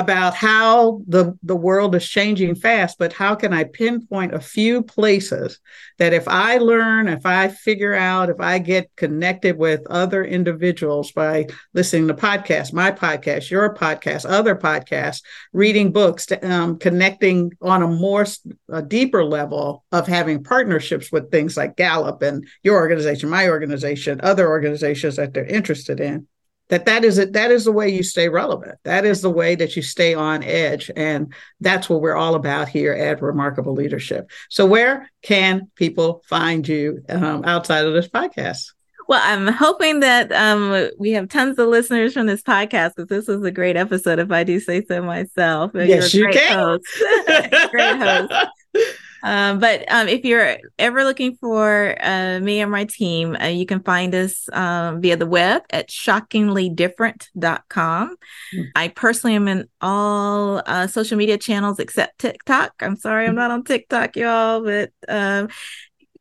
about 0.00 0.34
how 0.34 1.00
the 1.06 1.36
the 1.42 1.56
world 1.56 1.94
is 1.94 2.06
changing 2.06 2.54
fast 2.54 2.98
but 2.98 3.12
how 3.12 3.34
can 3.34 3.52
i 3.52 3.64
pinpoint 3.64 4.34
a 4.34 4.40
few 4.40 4.82
places 4.82 5.60
that 5.98 6.12
if 6.12 6.26
i 6.28 6.58
learn 6.58 7.08
if 7.08 7.24
i 7.24 7.48
figure 7.48 7.94
out 7.94 8.30
if 8.30 8.40
i 8.40 8.58
get 8.58 8.94
connected 8.96 9.56
with 9.56 9.80
other 9.88 10.24
individuals 10.24 11.12
by 11.12 11.46
listening 11.74 12.08
to 12.08 12.14
podcasts 12.14 12.72
my 12.72 12.90
podcast 12.90 13.50
your 13.50 13.74
podcast 13.74 14.28
other 14.28 14.54
podcasts 14.54 15.22
reading 15.52 15.92
books 15.92 16.26
um, 16.42 16.78
connecting 16.78 17.50
on 17.62 17.82
a 17.82 17.88
more 17.88 18.26
a 18.68 18.82
deeper 18.82 19.24
level 19.24 19.84
of 19.92 20.06
having 20.06 20.42
partnerships 20.42 21.10
with 21.10 21.30
things 21.30 21.56
like 21.56 21.76
gallup 21.76 22.22
and 22.22 22.46
your 22.62 22.76
organization 22.76 23.28
my 23.28 23.48
organization 23.48 24.20
other 24.22 24.48
organizations 24.48 25.16
that 25.16 25.32
they're 25.32 25.44
interested 25.44 26.00
in 26.00 26.26
that 26.68 26.86
that 26.86 27.04
is 27.04 27.18
it 27.18 27.32
that 27.32 27.50
is 27.50 27.64
the 27.64 27.72
way 27.72 27.88
you 27.88 28.02
stay 28.02 28.28
relevant 28.28 28.78
that 28.84 29.04
is 29.04 29.22
the 29.22 29.30
way 29.30 29.54
that 29.54 29.76
you 29.76 29.82
stay 29.82 30.14
on 30.14 30.42
edge 30.42 30.90
and 30.96 31.32
that's 31.60 31.88
what 31.88 32.00
we're 32.00 32.16
all 32.16 32.34
about 32.34 32.68
here 32.68 32.92
at 32.92 33.22
remarkable 33.22 33.74
leadership 33.74 34.30
so 34.50 34.66
where 34.66 35.10
can 35.22 35.70
people 35.74 36.22
find 36.28 36.66
you 36.66 37.02
um, 37.08 37.44
outside 37.44 37.84
of 37.84 37.94
this 37.94 38.08
podcast 38.08 38.72
well, 39.08 39.20
I'm 39.22 39.46
hoping 39.46 40.00
that 40.00 40.32
um, 40.32 40.90
we 40.98 41.12
have 41.12 41.28
tons 41.28 41.60
of 41.60 41.68
listeners 41.68 42.12
from 42.12 42.26
this 42.26 42.42
podcast 42.42 42.96
because 42.96 43.06
this 43.08 43.28
was 43.28 43.44
a 43.44 43.52
great 43.52 43.76
episode, 43.76 44.18
if 44.18 44.32
I 44.32 44.42
do 44.42 44.58
say 44.58 44.84
so 44.84 45.00
myself. 45.00 45.70
Yes, 45.74 46.12
you 46.12 46.28
can. 46.28 46.58
Host. 46.58 46.84
great 47.70 47.98
host. 47.98 48.32
Um, 49.26 49.58
but 49.58 49.84
um, 49.90 50.06
if 50.06 50.24
you're 50.24 50.58
ever 50.78 51.02
looking 51.02 51.34
for 51.34 51.96
uh, 52.00 52.38
me 52.38 52.62
or 52.62 52.68
my 52.68 52.84
team, 52.84 53.34
uh, 53.34 53.46
you 53.46 53.66
can 53.66 53.82
find 53.82 54.14
us 54.14 54.48
um, 54.52 55.00
via 55.00 55.16
the 55.16 55.26
web 55.26 55.62
at 55.70 55.88
shockinglydifferent.com. 55.88 58.08
Mm-hmm. 58.08 58.62
I 58.76 58.86
personally 58.86 59.34
am 59.34 59.48
in 59.48 59.66
all 59.80 60.62
uh, 60.64 60.86
social 60.86 61.18
media 61.18 61.38
channels 61.38 61.80
except 61.80 62.20
TikTok. 62.20 62.74
I'm 62.80 62.94
sorry, 62.94 63.26
I'm 63.26 63.34
not 63.34 63.50
on 63.50 63.64
TikTok, 63.64 64.14
y'all, 64.14 64.62
but 64.62 64.92
um, 65.08 65.48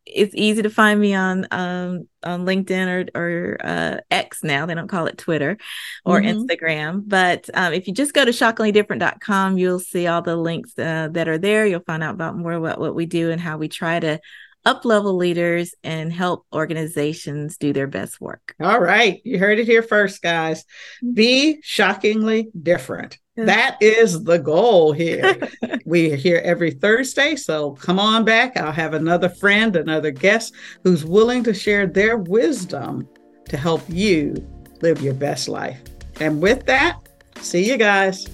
it's 0.06 0.36
easy 0.36 0.62
to 0.62 0.70
find 0.70 0.99
me 0.99 1.14
on 1.14 1.47
um, 1.51 2.08
on 2.24 2.45
LinkedIn 2.45 3.10
or 3.16 3.20
or 3.20 3.58
uh, 3.64 3.97
X 4.12 4.43
now. 4.43 4.66
They 4.66 4.76
don't 4.76 4.88
call 4.88 5.08
it 5.08 5.18
Twitter 5.18 5.58
or 6.06 6.22
mm-hmm. 6.22 6.39
Instagram. 6.39 7.03
But 7.06 7.49
um, 7.53 7.74
if 7.74 7.88
you 7.88 7.93
just 7.93 8.14
go 8.14 8.24
to 8.24 8.32
shockinglydifferent.com, 8.32 9.58
you'll 9.58 9.80
see 9.80 10.08
all 10.08 10.22
the 10.22 10.36
links 10.36 10.78
uh, 10.78 11.10
that 11.12 11.28
are 11.28 11.38
there. 11.38 11.66
You'll 11.66 11.82
find 11.82 12.03
out 12.03 12.14
about 12.14 12.38
more 12.38 12.53
about 12.53 12.80
what 12.80 12.95
we 12.95 13.06
do 13.06 13.32
and 13.32 13.41
how 13.41 13.58
we 13.58 13.68
try 13.68 13.99
to 13.99 14.20
up 14.66 14.84
level 14.84 15.16
leaders 15.16 15.76
and 15.84 16.12
help 16.12 16.45
organizations 16.53 17.58
do 17.58 17.72
their 17.72 17.88
best 17.88 18.20
work. 18.20 18.56
All 18.60 18.80
right. 18.80 19.22
You 19.24 19.38
heard 19.38 19.60
it 19.60 19.68
here 19.68 19.84
first, 19.84 20.22
guys. 20.22 20.64
Mm-hmm. 21.03 21.14
Be 21.14 21.60
shockingly 21.62 22.49
different. 22.60 23.20
That 23.36 23.78
is 23.82 24.24
the 24.24 24.38
goal 24.38 24.94
here. 24.94 25.38
we 25.86 26.12
are 26.12 26.16
here 26.16 26.42
every 26.44 26.72
Thursday, 26.72 27.36
so 27.36 27.72
come 27.74 28.00
on 28.00 28.24
back. 28.24 28.56
I'll 28.56 28.72
have 28.72 28.94
another 28.94 29.28
friend, 29.28 29.76
another 29.76 30.12
guest 30.12 30.54
who's 30.84 31.04
willing 31.04 31.44
to 31.44 31.54
share 31.54 31.86
their 31.86 32.18
wisdom 32.18 33.08
to 33.50 33.58
help 33.58 33.82
you 33.90 34.36
live 34.82 35.02
your 35.02 35.14
best 35.14 35.50
life. 35.50 35.82
And 36.20 36.42
with 36.42 36.66
that, 36.68 37.00
see 37.42 37.70
you 37.70 37.78
guys. 37.78 38.26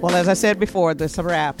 Well, 0.00 0.14
as 0.14 0.28
I 0.28 0.34
said 0.34 0.58
before, 0.58 0.94
this 0.94 1.12
is 1.12 1.18
a 1.18 1.22
wrap. 1.22 1.60